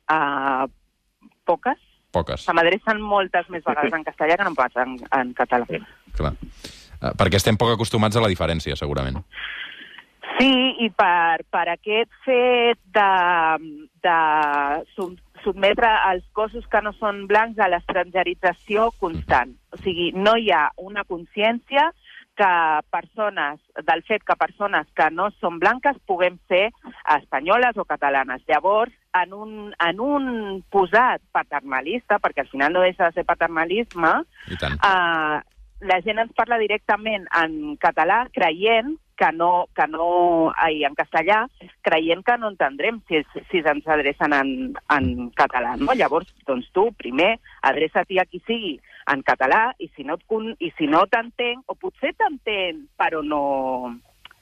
Uh, 0.10 0.70
poques. 1.44 1.78
Poques. 2.12 2.46
Se 2.46 2.54
m'adrecen 2.54 3.02
moltes 3.02 3.50
més 3.50 3.64
vegades 3.66 3.94
en 3.94 4.04
castellà 4.04 4.38
que 4.38 4.44
no 4.44 4.56
pas 4.56 4.72
en, 4.76 4.98
en 5.12 5.34
català. 5.34 5.66
Clar. 6.16 6.32
Uh, 7.02 7.12
perquè 7.18 7.36
estem 7.36 7.58
poc 7.58 7.74
acostumats 7.74 8.16
a 8.16 8.22
la 8.22 8.30
diferència, 8.30 8.76
segurament. 8.76 9.20
Sí, 10.40 10.52
i 10.80 10.90
per, 10.90 11.44
per 11.52 11.68
aquest 11.72 12.12
fet 12.26 12.80
de, 12.96 13.12
de 14.04 14.18
sotmetre 15.46 15.92
els 16.12 16.26
cossos 16.34 16.66
que 16.72 16.82
no 16.82 16.92
són 16.98 17.26
blancs 17.30 17.62
a 17.62 17.70
l'estrangerització 17.72 18.90
constant. 19.00 19.54
O 19.72 19.80
sigui, 19.84 20.12
no 20.18 20.36
hi 20.38 20.52
ha 20.52 20.68
una 20.82 21.06
consciència 21.08 21.92
que 22.36 22.80
persones, 22.92 23.62
del 23.88 24.04
fet 24.04 24.24
que 24.28 24.36
persones 24.36 24.88
que 24.98 25.08
no 25.12 25.30
són 25.40 25.58
blanques 25.62 25.98
puguem 26.10 26.36
ser 26.52 26.68
espanyoles 27.16 27.78
o 27.80 27.86
catalanes. 27.88 28.44
Llavors, 28.50 28.92
en 29.16 29.34
un, 29.34 29.52
en 29.80 30.02
un 30.04 30.26
posat 30.72 31.24
paternalista, 31.32 32.20
perquè 32.20 32.44
al 32.44 32.52
final 32.52 32.76
no 32.76 32.84
deixa 32.84 33.08
de 33.08 33.22
ser 33.22 33.26
paternalisme, 33.30 34.12
eh, 34.52 35.40
la 35.82 36.00
gent 36.06 36.22
ens 36.22 36.32
parla 36.36 36.60
directament 36.62 37.26
en 37.36 37.76
català 37.82 38.26
creient 38.34 38.96
que 39.16 39.32
no, 39.32 39.68
que 39.76 39.88
no, 39.88 40.52
ai, 40.60 40.84
en 40.84 40.96
castellà, 40.96 41.46
creient 41.88 42.24
que 42.28 42.36
no 42.38 42.50
entendrem 42.52 43.00
si, 43.08 43.22
si 43.50 43.62
ens 43.64 43.88
adrecen 43.88 44.36
en, 44.36 44.50
en 44.92 45.30
català. 45.40 45.76
No? 45.80 45.96
Llavors, 45.96 46.28
doncs 46.48 46.68
tu, 46.76 46.90
primer, 47.00 47.38
adreça-t'hi 47.64 48.20
a 48.20 48.28
qui 48.28 48.42
sigui 48.44 48.76
en 49.12 49.22
català 49.24 49.70
i 49.80 49.88
si 49.96 50.04
no, 50.04 50.18
i 50.60 50.72
si 50.78 50.90
no 50.92 51.06
t'entenc, 51.08 51.64
o 51.72 51.78
potser 51.80 52.12
t'entenc, 52.18 52.90
però 53.00 53.22
no, 53.24 53.42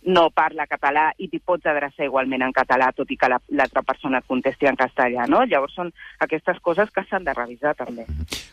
no 0.05 0.29
parla 0.35 0.65
català 0.67 1.09
i 1.17 1.29
t'hi 1.31 1.39
pots 1.45 1.67
adreçar 1.69 2.07
igualment 2.07 2.43
en 2.43 2.53
català, 2.55 2.91
tot 2.95 3.09
i 3.11 3.17
que 3.19 3.29
l'altra 3.31 3.81
la, 3.81 3.87
persona 3.87 4.19
et 4.19 4.27
contesti 4.27 4.67
en 4.69 4.77
castellà, 4.79 5.27
no? 5.29 5.43
Llavors 5.49 5.75
són 5.77 5.91
aquestes 6.23 6.59
coses 6.63 6.91
que 6.93 7.05
s'han 7.09 7.25
de 7.27 7.35
revisar, 7.37 7.75
també. 7.79 8.05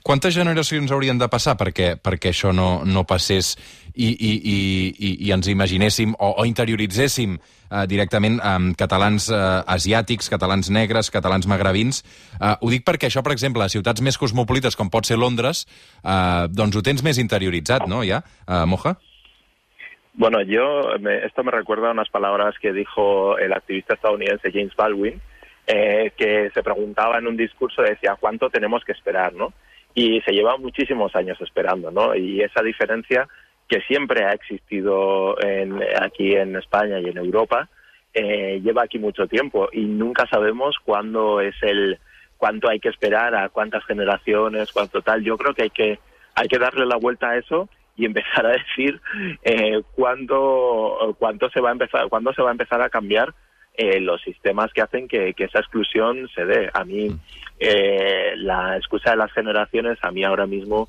Quantes 0.07 0.35
generacions 0.35 0.93
haurien 0.93 1.19
de 1.19 1.29
passar 1.29 1.57
perquè, 1.61 1.95
perquè 2.01 2.33
això 2.35 2.55
no, 2.57 2.83
no 2.87 3.05
passés 3.09 3.57
i, 3.95 4.09
i, 4.09 4.33
i, 4.33 4.59
i, 4.95 5.15
i 5.27 5.33
ens 5.35 5.51
imaginéssim 5.51 6.15
o, 6.19 6.33
o 6.41 6.47
interioritzéssim 6.49 7.37
eh, 7.37 7.85
directament 7.91 8.41
amb 8.45 8.77
catalans 8.79 9.29
eh, 9.31 9.41
asiàtics, 9.77 10.31
catalans 10.33 10.71
negres, 10.73 11.11
catalans 11.13 11.49
magrebins. 11.51 12.03
Eh, 12.39 12.55
ho 12.61 12.73
dic 12.73 12.87
perquè 12.87 13.11
això, 13.11 13.25
per 13.27 13.35
exemple, 13.37 13.65
a 13.65 13.73
ciutats 13.73 14.03
més 14.05 14.19
cosmopolites, 14.21 14.79
com 14.79 14.91
pot 14.93 15.09
ser 15.09 15.19
Londres, 15.21 15.67
eh, 16.03 16.49
doncs 16.51 16.77
ho 16.77 16.85
tens 16.87 17.05
més 17.07 17.21
interioritzat, 17.23 17.87
no, 17.91 18.05
ja, 18.07 18.23
eh, 18.47 18.65
Moja? 18.71 18.97
Bueno, 20.15 20.43
yo, 20.43 20.83
me, 21.01 21.25
esto 21.25 21.45
me 21.45 21.53
recuerda 21.53 21.89
a 21.89 21.93
unas 21.93 22.09
palabras 22.11 22.55
que 22.61 22.73
dijo 22.73 23.39
el 23.39 23.53
activista 23.53 23.95
estadounidense 23.95 24.51
James 24.53 24.75
Baldwin, 24.77 25.21
eh, 25.67 26.13
que 26.17 26.51
se 26.51 26.63
preguntaba 26.63 27.19
en 27.19 27.27
un 27.27 27.37
discurso, 27.37 27.83
decía, 27.83 28.17
¿cuánto 28.19 28.51
tenemos 28.51 28.85
que 28.85 28.93
esperar? 28.93 29.33
¿no? 29.33 29.53
Y 29.95 30.21
se 30.23 30.33
lleva 30.33 30.57
muchísimos 30.57 31.15
años 31.15 31.41
esperando, 31.41 31.91
¿no? 31.91 32.15
Y 32.15 32.43
esa 32.43 32.63
diferencia 32.63 33.29
que 33.69 33.81
siempre 33.83 34.25
ha 34.25 34.33
existido 34.33 35.41
en, 35.41 35.81
aquí 36.01 36.35
en 36.35 36.57
España 36.57 36.99
y 36.99 37.09
en 37.09 37.19
Europa, 37.19 37.69
eh, 38.13 38.61
lleva 38.63 38.83
aquí 38.83 38.99
mucho 38.99 39.29
tiempo 39.29 39.69
y 39.73 39.83
nunca 39.83 40.27
sabemos 40.27 40.77
cuándo 40.85 41.41
es 41.41 41.55
el 41.63 41.99
cuánto 42.37 42.69
hay 42.69 42.81
que 42.81 42.89
esperar, 42.89 43.37
a 43.37 43.49
cuántas 43.51 43.85
generaciones, 43.85 44.73
cuánto 44.73 45.03
tal. 45.03 45.23
Yo 45.23 45.37
creo 45.39 45.55
que 45.55 45.63
hay 45.65 45.71
que 45.71 45.99
hay 46.35 46.49
que 46.49 46.59
darle 46.59 46.87
la 46.87 46.97
vuelta 46.97 47.31
a 47.31 47.37
eso 47.37 47.69
y 47.97 48.07
empezar 48.07 48.47
a 48.47 48.53
decir 48.53 49.01
eh, 49.43 49.83
cuándo, 49.95 51.17
cuánto 51.19 51.51
se 51.51 51.61
va 51.61 51.71
a 51.71 51.73
empezar, 51.73 52.09
cuándo 52.09 52.33
se 52.33 52.43
va 52.43 52.49
a 52.49 52.53
empezar 52.53 52.81
a 52.83 52.91
cambiar 52.91 53.35
eh, 53.75 54.01
los 54.01 54.21
sistemas 54.23 54.73
que 54.73 54.83
hacen 54.83 55.09
que, 55.09 55.33
que, 55.35 55.45
esa 55.45 55.61
exclusión 55.61 56.29
se 56.35 56.45
dé. 56.45 56.71
A 56.75 56.85
mí 56.85 57.09
eh, 57.59 58.35
la 58.37 58.77
excusa 58.77 59.11
de 59.11 59.17
las 59.17 59.33
generaciones 59.33 59.99
a 60.03 60.11
mí 60.11 60.25
ahora 60.25 60.47
mismo 60.47 60.89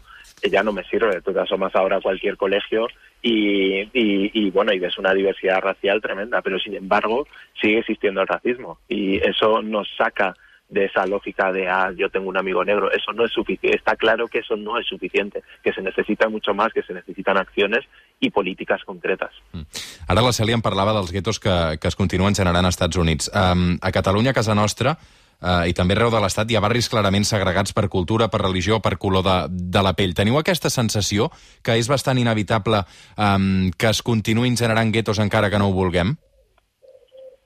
ya 0.50 0.64
no 0.64 0.74
me 0.74 0.84
sirve. 0.86 1.22
Tú 1.22 1.32
te 1.32 1.40
asomas 1.40 1.76
ahora 1.76 1.98
a 1.98 2.02
cualquier 2.02 2.38
colegio 2.38 2.88
y, 3.22 3.82
y, 3.82 4.32
y, 4.34 4.50
bueno, 4.50 4.74
y 4.74 4.80
ves 4.80 4.98
una 4.98 5.14
diversidad 5.14 5.62
racial 5.62 6.02
tremenda, 6.02 6.42
pero 6.42 6.60
sin 6.60 6.76
embargo 6.76 7.28
sigue 7.62 7.80
existiendo 7.80 8.22
el 8.22 8.28
racismo 8.28 8.80
y 8.90 9.18
eso 9.18 9.62
nos 9.62 9.88
saca 9.96 10.34
de 10.72 10.86
esa 10.86 11.06
lógica 11.06 11.52
de, 11.52 11.68
ah, 11.68 11.92
yo 11.96 12.10
tengo 12.10 12.30
un 12.30 12.38
amigo 12.38 12.64
negro. 12.64 12.92
Eso 12.92 13.12
no 13.14 13.26
es 13.26 13.32
suficiente. 13.32 13.78
Está 13.78 13.96
claro 13.96 14.28
que 14.28 14.40
eso 14.40 14.56
no 14.56 14.80
es 14.80 14.88
suficiente, 14.88 15.44
que 15.62 15.74
se 15.74 15.82
necesita 15.82 16.30
mucho 16.30 16.54
más, 16.54 16.74
que 16.74 16.82
se 16.82 16.94
necesitan 16.94 17.38
acciones 17.38 17.86
i 18.22 18.30
polítiques 18.30 18.84
concretes. 18.86 19.34
Mm. 19.52 19.66
Ara 20.08 20.22
la 20.24 20.32
Cèlia 20.32 20.56
em 20.56 20.62
parlava 20.64 20.94
dels 20.96 21.12
guetos 21.12 21.40
que, 21.42 21.56
que 21.82 21.90
es 21.90 21.98
continuen 21.98 22.38
generant 22.38 22.66
als 22.66 22.78
Estats 22.78 22.98
Units. 22.98 23.32
Um, 23.34 23.76
a 23.82 23.92
Catalunya, 23.92 24.32
a 24.32 24.38
casa 24.38 24.56
nostra, 24.56 24.96
uh, 25.42 25.66
i 25.68 25.76
també 25.76 25.98
arreu 25.98 26.12
de 26.14 26.22
l'Estat, 26.24 26.52
hi 26.52 26.56
ha 26.56 26.64
barris 26.64 26.88
clarament 26.90 27.26
segregats 27.28 27.74
per 27.76 27.90
cultura, 27.90 28.30
per 28.32 28.44
religió, 28.46 28.80
per 28.80 28.96
color 29.02 29.26
de, 29.28 29.38
de 29.50 29.84
la 29.84 29.96
pell. 29.98 30.16
Teniu 30.16 30.38
aquesta 30.40 30.72
sensació 30.72 31.32
que 31.66 31.76
és 31.82 31.90
bastant 31.92 32.22
inevitable 32.22 32.86
um, 33.18 33.72
que 33.76 33.92
es 33.92 34.04
continuïn 34.06 34.56
generant 34.56 34.94
guetos 34.94 35.20
encara 35.20 35.50
que 35.52 35.60
no 35.60 35.68
ho 35.68 35.76
vulguem? 35.76 36.16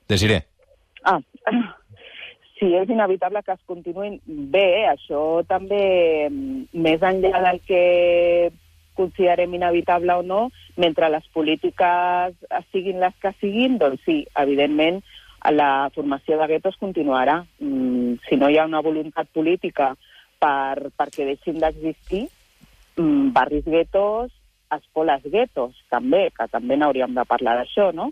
Desiré. 0.06 0.44
Ah, 1.02 1.18
si 2.58 2.72
és 2.74 2.88
inevitable 2.88 3.42
que 3.44 3.52
es 3.52 3.64
continuïn 3.68 4.20
bé, 4.24 4.86
això 4.88 5.42
també, 5.48 6.28
més 6.72 7.02
enllà 7.04 7.42
del 7.44 7.60
que 7.68 7.82
considerem 8.96 9.52
inevitable 9.58 10.14
o 10.16 10.22
no, 10.24 10.40
mentre 10.80 11.10
les 11.12 11.26
polítiques 11.36 12.34
siguin 12.72 13.02
les 13.02 13.14
que 13.20 13.34
siguin, 13.42 13.76
doncs 13.78 14.00
sí, 14.08 14.22
evidentment, 14.40 15.02
la 15.52 15.90
formació 15.94 16.40
de 16.40 16.48
guetos 16.54 16.78
continuarà. 16.80 17.42
Mm, 17.60 18.16
si 18.26 18.40
no 18.40 18.48
hi 18.50 18.56
ha 18.58 18.64
una 18.66 18.80
voluntat 18.82 19.28
política 19.36 19.92
per, 20.40 20.90
perquè 20.96 21.28
deixin 21.28 21.60
d'existir, 21.60 22.24
mm, 22.96 23.32
barris 23.36 23.64
guetos, 23.64 24.32
escoles 24.72 25.22
guetos, 25.30 25.76
també, 25.92 26.30
que 26.34 26.48
també 26.50 26.76
n'hauríem 26.76 27.14
de 27.14 27.24
parlar 27.28 27.60
d'això, 27.60 27.92
no? 27.94 28.10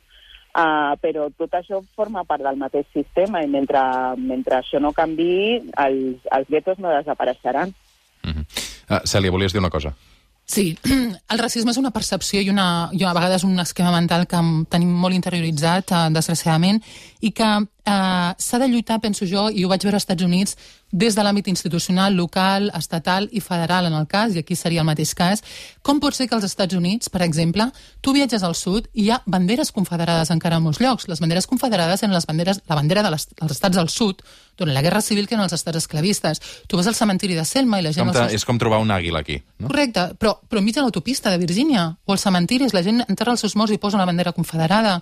Uh, 0.54 0.94
però 1.02 1.26
tot 1.34 1.50
això 1.58 1.80
forma 1.98 2.22
part 2.22 2.44
del 2.46 2.58
mateix 2.60 2.86
sistema 2.94 3.40
i 3.42 3.48
mentre, 3.50 3.80
mentre 4.22 4.60
això 4.60 4.78
no 4.78 4.92
canvi, 4.94 5.58
els, 5.82 6.20
els 6.30 6.46
guetos 6.48 6.78
no 6.78 6.92
desapareixeran. 6.94 7.74
Uh 8.22 8.30
-huh. 8.30 8.44
uh, 8.90 9.02
Cèlia, 9.02 9.32
volies 9.34 9.52
dir 9.52 9.58
una 9.58 9.70
cosa? 9.70 9.96
Sí, 10.46 10.76
el 11.32 11.38
racisme 11.38 11.72
és 11.72 11.78
una 11.80 11.90
percepció 11.90 12.40
i, 12.42 12.50
una, 12.52 12.90
i 12.92 13.02
a 13.04 13.14
vegades 13.16 13.46
un 13.48 13.56
esquema 13.62 13.94
mental 13.94 14.26
que 14.28 14.40
tenim 14.68 14.90
molt 14.92 15.16
interioritzat, 15.16 15.92
eh, 15.96 16.02
desgraciadament, 16.12 16.82
i 17.24 17.30
que 17.32 17.48
eh, 17.64 18.30
s'ha 18.36 18.60
de 18.60 18.68
lluitar, 18.68 19.00
penso 19.00 19.24
jo, 19.24 19.46
i 19.48 19.64
ho 19.64 19.70
vaig 19.72 19.86
veure 19.86 19.96
als 19.96 20.04
Estats 20.04 20.26
Units, 20.26 20.58
des 20.92 21.16
de 21.16 21.24
l'àmbit 21.24 21.48
institucional, 21.48 22.14
local, 22.14 22.68
estatal 22.76 23.26
i 23.32 23.40
federal 23.40 23.88
en 23.88 23.96
el 23.96 24.06
cas, 24.06 24.36
i 24.36 24.44
aquí 24.44 24.54
seria 24.54 24.84
el 24.84 24.86
mateix 24.86 25.14
cas. 25.16 25.42
Com 25.82 25.98
pot 25.98 26.14
ser 26.14 26.28
que 26.28 26.36
als 26.36 26.44
Estats 26.44 26.76
Units, 26.76 27.08
per 27.08 27.24
exemple, 27.24 27.70
tu 28.04 28.12
viatges 28.12 28.44
al 28.44 28.54
sud 28.54 28.92
i 28.92 29.08
hi 29.08 29.10
ha 29.10 29.22
banderes 29.24 29.72
confederades 29.72 30.30
encara 30.30 30.60
en 30.60 30.68
molts 30.68 30.82
llocs. 30.84 31.08
Les 31.08 31.24
banderes 31.24 31.48
confederades 31.48 32.04
eren 32.04 32.14
les 32.14 32.28
banderes, 32.28 32.60
la 32.68 32.76
bandera 32.76 33.02
de 33.02 33.16
les, 33.16 33.30
dels 33.32 33.56
estats 33.56 33.80
del 33.80 33.88
sud 33.88 34.20
durant 34.56 34.74
la 34.74 34.82
Guerra 34.82 35.02
Civil 35.04 35.28
que 35.28 35.36
eren 35.36 35.44
els 35.44 35.56
estats 35.56 35.82
esclavistes. 35.82 36.42
Tu 36.66 36.78
vas 36.78 36.88
al 36.90 36.98
cementiri 36.98 37.36
de 37.38 37.44
Selma 37.44 37.80
i 37.80 37.86
la 37.86 37.92
gent... 37.92 38.06
Com 38.06 38.16
ta, 38.16 38.26
és 38.32 38.44
com 38.46 38.58
trobar 38.60 38.80
un 38.82 38.92
àguila 38.94 39.24
aquí, 39.24 39.40
no? 39.58 39.68
Correcte, 39.68 40.10
però, 40.20 40.36
però 40.48 40.62
enmig 40.62 40.76
de 40.76 40.84
l'autopista 40.84 41.32
de 41.32 41.40
Virgínia 41.42 41.88
o 42.04 42.16
als 42.16 42.26
cementiris 42.26 42.74
la 42.76 42.84
gent 42.86 43.04
enterra 43.08 43.34
els 43.34 43.44
seus 43.44 43.56
morts 43.56 43.74
i 43.74 43.80
posa 43.82 44.00
una 44.00 44.08
bandera 44.08 44.34
confederada. 44.36 45.00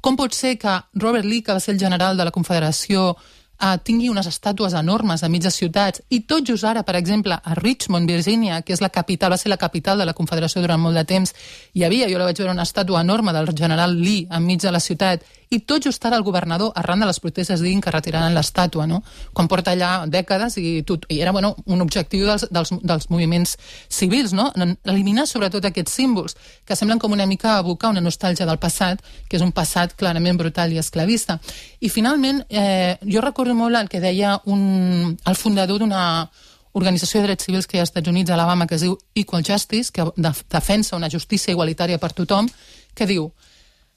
Com 0.00 0.16
pot 0.16 0.34
ser 0.34 0.56
que 0.58 0.78
Robert 0.94 1.28
Lee, 1.28 1.44
que 1.44 1.52
va 1.52 1.60
ser 1.60 1.74
el 1.74 1.82
general 1.82 2.16
de 2.16 2.24
la 2.24 2.32
Confederació, 2.32 3.14
eh, 3.60 3.76
tingui 3.84 4.08
unes 4.08 4.26
estàtues 4.26 4.74
enormes 4.76 5.22
a 5.22 5.28
mitges 5.28 5.58
ciutats 5.60 6.02
i 6.08 6.22
tot 6.28 6.46
just 6.48 6.64
ara, 6.64 6.82
per 6.86 6.96
exemple, 6.96 7.36
a 7.36 7.54
Richmond, 7.58 8.08
Virginia, 8.08 8.62
que 8.62 8.72
és 8.72 8.80
la 8.80 8.88
capital, 8.88 9.32
va 9.32 9.38
ser 9.40 9.52
la 9.52 9.60
capital 9.60 10.00
de 10.00 10.06
la 10.08 10.16
Confederació 10.16 10.62
durant 10.64 10.80
molt 10.80 10.96
de 10.96 11.04
temps, 11.04 11.34
hi 11.74 11.84
havia, 11.84 12.08
jo 12.10 12.18
la 12.18 12.30
vaig 12.30 12.40
veure, 12.40 12.54
una 12.56 12.66
estàtua 12.66 13.04
enorme 13.04 13.34
del 13.36 13.52
general 13.56 13.98
Lee 14.00 14.26
enmig 14.30 14.62
de 14.62 14.72
la 14.72 14.80
ciutat 14.80 15.26
i 15.50 15.58
tot 15.66 15.82
just 15.82 16.04
ara 16.06 16.16
el 16.16 16.22
governador, 16.22 16.70
arran 16.78 17.00
de 17.02 17.06
les 17.08 17.18
protestes, 17.18 17.60
diguin 17.60 17.80
que 17.82 17.90
retiraran 17.90 18.34
l'estàtua, 18.36 18.86
no? 18.86 19.00
Quan 19.34 19.48
porta 19.50 19.72
allà 19.74 20.04
dècades 20.06 20.54
i, 20.62 20.82
tot, 20.86 21.08
i 21.10 21.18
era 21.24 21.32
bueno, 21.34 21.56
un 21.66 21.82
objectiu 21.82 22.22
dels, 22.28 22.44
dels, 22.54 22.70
dels 22.86 23.08
moviments 23.10 23.56
civils, 23.90 24.30
no? 24.32 24.52
Eliminar 24.86 25.26
sobretot 25.26 25.66
aquests 25.66 25.96
símbols 25.98 26.36
que 26.64 26.78
semblen 26.78 27.02
com 27.02 27.16
una 27.18 27.26
mica 27.26 27.56
evocar 27.58 27.90
una 27.90 28.04
nostàlgia 28.04 28.46
del 28.46 28.62
passat, 28.62 29.02
que 29.26 29.40
és 29.40 29.42
un 29.42 29.50
passat 29.50 29.96
clarament 29.98 30.38
brutal 30.38 30.70
i 30.70 30.78
esclavista. 30.78 31.40
I 31.80 31.90
finalment, 31.90 32.44
eh, 32.48 32.94
jo 33.02 33.20
recordo 33.26 33.58
molt 33.58 33.74
el 33.74 33.90
que 33.90 33.98
deia 33.98 34.38
un, 34.46 35.18
el 35.18 35.36
fundador 35.36 35.82
d'una 35.82 36.30
organització 36.78 37.20
de 37.20 37.26
drets 37.26 37.50
civils 37.50 37.66
que 37.66 37.76
hi 37.76 37.80
ha 37.80 37.82
als 37.82 37.90
Estats 37.90 38.08
Units, 38.08 38.30
a 38.30 38.38
Alabama, 38.38 38.70
que 38.70 38.78
es 38.78 38.86
diu 38.86 38.94
Equal 39.18 39.42
Justice, 39.42 39.90
que 39.90 40.06
defensa 40.14 40.94
una 40.94 41.10
justícia 41.10 41.50
igualitària 41.50 41.98
per 41.98 42.14
tothom, 42.14 42.46
que 42.94 43.10
diu 43.10 43.32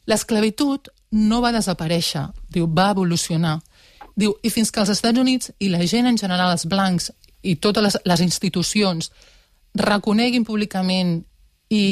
l'esclavitud 0.10 0.90
no 1.14 1.42
va 1.42 1.54
desaparèixer, 1.54 2.26
diu, 2.50 2.68
va 2.68 2.92
evolucionar. 2.92 3.60
Diu, 4.16 4.36
i 4.44 4.50
fins 4.54 4.72
que 4.72 4.82
els 4.82 4.92
Estats 4.94 5.20
Units 5.20 5.52
i 5.60 5.70
la 5.74 5.86
gent 5.90 6.10
en 6.10 6.18
general, 6.18 6.54
els 6.54 6.68
blancs 6.70 7.12
i 7.44 7.56
totes 7.56 7.84
les, 7.84 7.98
les 8.06 8.22
institucions 8.26 9.10
reconeguin 9.74 10.46
públicament 10.46 11.24
i 11.74 11.86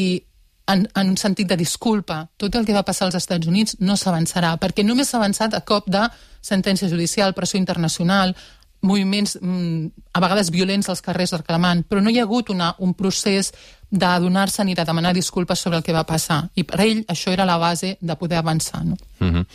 en, 0.72 0.86
en 0.96 1.10
un 1.10 1.18
sentit 1.18 1.50
de 1.50 1.58
disculpa 1.58 2.24
tot 2.38 2.56
el 2.56 2.66
que 2.66 2.76
va 2.76 2.86
passar 2.88 3.08
als 3.08 3.18
Estats 3.18 3.50
Units 3.50 3.78
no 3.82 3.98
s'avançarà, 3.98 4.56
perquè 4.62 4.86
només 4.86 5.10
s'ha 5.10 5.20
avançat 5.20 5.58
a 5.58 5.64
cop 5.66 5.90
de 5.90 6.06
sentència 6.42 6.90
judicial, 6.90 7.34
pressió 7.34 7.60
internacional, 7.60 8.36
moviments 8.82 9.38
mm, 9.42 9.88
a 10.14 10.20
vegades 10.24 10.50
violents 10.52 10.90
als 10.90 11.02
carrers 11.06 11.34
reclamant, 11.38 11.86
però 11.88 12.02
no 12.02 12.10
hi 12.10 12.20
ha 12.20 12.26
hagut 12.26 12.50
una, 12.50 12.74
un 12.80 12.94
procés 12.98 13.52
d'adonar-se 13.92 14.64
ni 14.64 14.74
de 14.74 14.86
demanar 14.88 15.14
disculpes 15.14 15.60
sobre 15.60 15.78
el 15.78 15.84
que 15.84 15.94
va 15.94 16.06
passar. 16.08 16.46
I 16.56 16.64
per 16.64 16.80
ell 16.80 17.04
això 17.12 17.34
era 17.36 17.46
la 17.46 17.58
base 17.60 17.98
de 18.00 18.16
poder 18.16 18.40
avançar. 18.40 18.86
No? 18.86 18.96
Uh 19.20 19.28
-huh. 19.28 19.46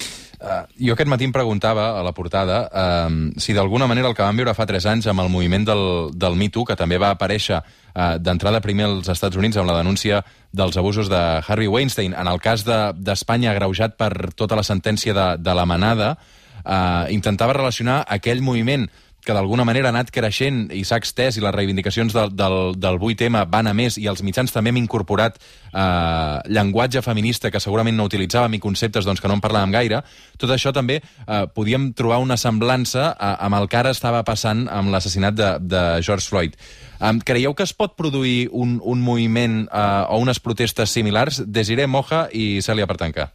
uh, 0.40 0.66
jo 0.78 0.92
aquest 0.92 1.08
matí 1.08 1.24
em 1.24 1.32
preguntava 1.32 1.98
a 1.98 2.02
la 2.02 2.12
portada 2.12 2.68
uh, 2.68 3.32
si 3.36 3.54
d'alguna 3.54 3.86
manera 3.86 4.08
el 4.08 4.14
que 4.14 4.22
vam 4.22 4.36
viure 4.36 4.54
fa 4.54 4.66
3 4.66 4.86
anys 4.86 5.06
amb 5.06 5.20
el 5.20 5.30
moviment 5.30 5.64
del, 5.64 6.10
del 6.12 6.36
Me 6.36 6.48
Too, 6.50 6.64
que 6.64 6.76
també 6.76 6.98
va 6.98 7.10
aparèixer 7.10 7.56
uh, 7.56 8.18
d'entrada 8.18 8.60
primer 8.60 8.84
als 8.84 9.08
Estats 9.08 9.36
Units 9.36 9.56
amb 9.56 9.70
la 9.70 9.78
denúncia 9.78 10.24
dels 10.52 10.76
abusos 10.76 11.08
de 11.08 11.42
Harvey 11.48 11.66
Weinstein, 11.66 12.14
en 12.14 12.26
el 12.26 12.38
cas 12.38 12.64
d'Espanya 12.64 13.50
de, 13.50 13.56
agreujat 13.56 13.96
per 13.96 14.34
tota 14.34 14.54
la 14.54 14.62
sentència 14.62 15.14
de, 15.14 15.42
de 15.42 15.54
la 15.54 15.64
manada, 15.64 16.18
uh, 16.64 17.10
intentava 17.12 17.52
relacionar 17.52 18.04
aquell 18.08 18.42
moviment 18.42 18.90
que 19.26 19.34
d'alguna 19.34 19.66
manera 19.66 19.90
ha 19.90 19.94
anat 19.94 20.12
creixent 20.14 20.68
i 20.70 20.84
s'ha 20.86 21.00
extès 21.02 21.36
i 21.36 21.42
les 21.42 21.54
reivindicacions 21.54 22.14
del, 22.14 22.30
del, 22.38 22.76
del 22.78 22.98
8M 23.02 23.42
van 23.50 23.66
a 23.66 23.74
més 23.74 23.98
i 23.98 24.06
els 24.06 24.22
mitjans 24.22 24.54
també 24.54 24.70
hem 24.70 24.78
incorporat 24.80 25.40
eh, 25.40 26.38
llenguatge 26.46 27.02
feminista 27.02 27.50
que 27.50 27.60
segurament 27.62 27.98
no 27.98 28.06
utilitzàvem 28.06 28.54
i 28.56 28.62
conceptes 28.62 29.08
doncs, 29.08 29.20
que 29.20 29.28
no 29.28 29.36
en 29.36 29.42
parlàvem 29.44 29.74
gaire, 29.74 30.02
tot 30.38 30.52
això 30.54 30.72
també 30.76 31.00
eh, 31.02 31.44
podíem 31.54 31.90
trobar 31.98 32.22
una 32.22 32.38
semblança 32.40 33.10
eh, 33.10 33.32
amb 33.48 33.58
el 33.58 33.66
que 33.68 33.80
ara 33.82 33.94
estava 33.96 34.22
passant 34.26 34.66
amb 34.70 34.94
l'assassinat 34.94 35.36
de, 35.36 35.50
de 35.60 35.82
George 36.06 36.30
Floyd. 36.30 36.54
Um, 36.96 37.18
creieu 37.20 37.52
que 37.52 37.66
es 37.66 37.74
pot 37.76 37.92
produir 37.98 38.48
un, 38.56 38.78
un 38.80 39.02
moviment 39.04 39.66
uh, 39.66 40.06
o 40.08 40.20
unes 40.22 40.40
protestes 40.40 40.94
similars? 40.96 41.42
Desiré 41.44 41.84
Moja 41.86 42.22
i 42.32 42.62
Cèlia 42.64 42.88
Pertanca. 42.88 43.28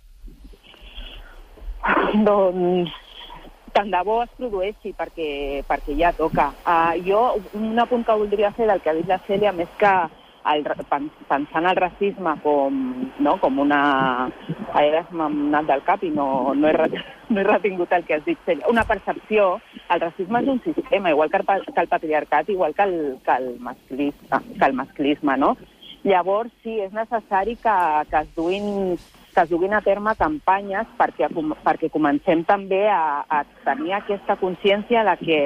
Doncs 2.26 2.90
tant 3.74 3.92
de 3.92 4.02
bo 4.08 4.22
es 4.24 4.32
produeixi 4.38 4.94
perquè, 4.98 5.30
perquè 5.68 5.98
ja 6.00 6.12
toca. 6.16 6.52
Uh, 6.66 6.98
jo, 7.06 7.22
un 7.58 7.80
apunt 7.80 8.06
que 8.08 8.18
voldria 8.24 8.52
fer 8.56 8.68
del 8.70 8.82
que 8.82 8.92
ha 8.92 8.98
dit 8.98 9.08
la 9.10 9.22
Cèlia, 9.28 9.54
més 9.56 9.72
que 9.80 9.94
el, 10.52 10.64
pensant 11.30 11.68
el 11.70 11.76
racisme 11.78 12.36
com, 12.44 12.78
no, 13.20 13.36
com 13.42 13.60
una... 13.62 13.82
Ara 14.72 15.04
m'ha 15.12 15.28
anat 15.28 15.68
del 15.68 15.84
cap 15.88 16.04
i 16.08 16.10
no, 16.16 16.54
no, 16.56 16.70
he, 16.70 17.02
no 17.34 17.42
he 17.42 17.48
retingut 17.48 17.92
el 17.94 18.06
que 18.08 18.18
has 18.18 18.26
dit. 18.26 18.54
Una 18.70 18.86
percepció, 18.88 19.60
el 19.92 20.02
racisme 20.02 20.42
és 20.42 20.52
un 20.56 20.62
sistema, 20.66 21.12
igual 21.12 21.32
que 21.32 21.42
el, 21.42 21.66
que 21.68 21.82
el 21.82 21.92
patriarcat, 21.92 22.50
igual 22.50 22.76
que 22.76 22.88
el, 22.88 22.98
que 23.26 23.38
el, 23.38 23.50
masclisme, 23.60 24.44
que 24.58 24.66
el 24.66 24.74
masclisme, 24.74 25.38
no? 25.38 25.56
Llavors, 26.04 26.50
sí, 26.64 26.80
és 26.82 26.94
necessari 26.96 27.54
que, 27.62 27.74
que 28.10 28.24
es 28.24 28.30
duin 28.34 28.96
que 29.34 29.46
es 29.46 29.50
duguin 29.50 29.74
a 29.74 29.82
terme 29.86 30.16
campanyes 30.20 30.90
perquè, 31.00 31.30
perquè 31.64 31.90
comencem 31.94 32.44
també 32.48 32.84
a, 32.90 33.24
a 33.28 33.44
tenir 33.66 33.96
aquesta 33.98 34.38
consciència 34.42 35.06
de 35.08 35.16
que 35.22 35.40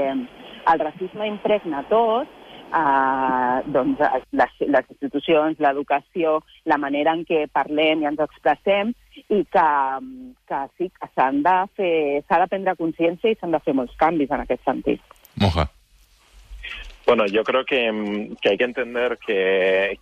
el 0.65 0.81
racisme 0.81 1.27
impregna 1.29 1.83
tot, 1.89 2.31
eh, 2.73 3.61
doncs, 3.75 4.01
les, 4.31 4.57
les 4.65 4.91
institucions, 4.95 5.61
l'educació, 5.61 6.39
la 6.65 6.79
manera 6.81 7.13
en 7.15 7.23
què 7.27 7.45
parlem 7.53 8.03
i 8.03 8.09
ens 8.09 8.25
expressem, 8.25 8.93
i 9.29 9.43
que, 9.51 9.69
que 10.49 10.61
sí, 10.77 10.89
que 10.89 11.11
s'han 11.13 11.41
de 11.45 11.55
fer, 11.77 11.95
s'ha 12.25 12.41
de 12.43 12.51
prendre 12.51 12.77
consciència 12.81 13.31
i 13.31 13.39
s'han 13.39 13.55
de 13.55 13.63
fer 13.65 13.77
molts 13.77 13.95
canvis 14.01 14.31
en 14.31 14.45
aquest 14.45 14.65
sentit. 14.67 15.17
Moja. 15.41 15.69
Bueno, 17.05 17.27
yo 17.27 17.43
creo 17.43 17.63
que, 17.65 17.91
mm, 17.91 18.35
hay 18.43 18.57
que 18.57 18.63
entender 18.63 19.17
que, 19.25 19.97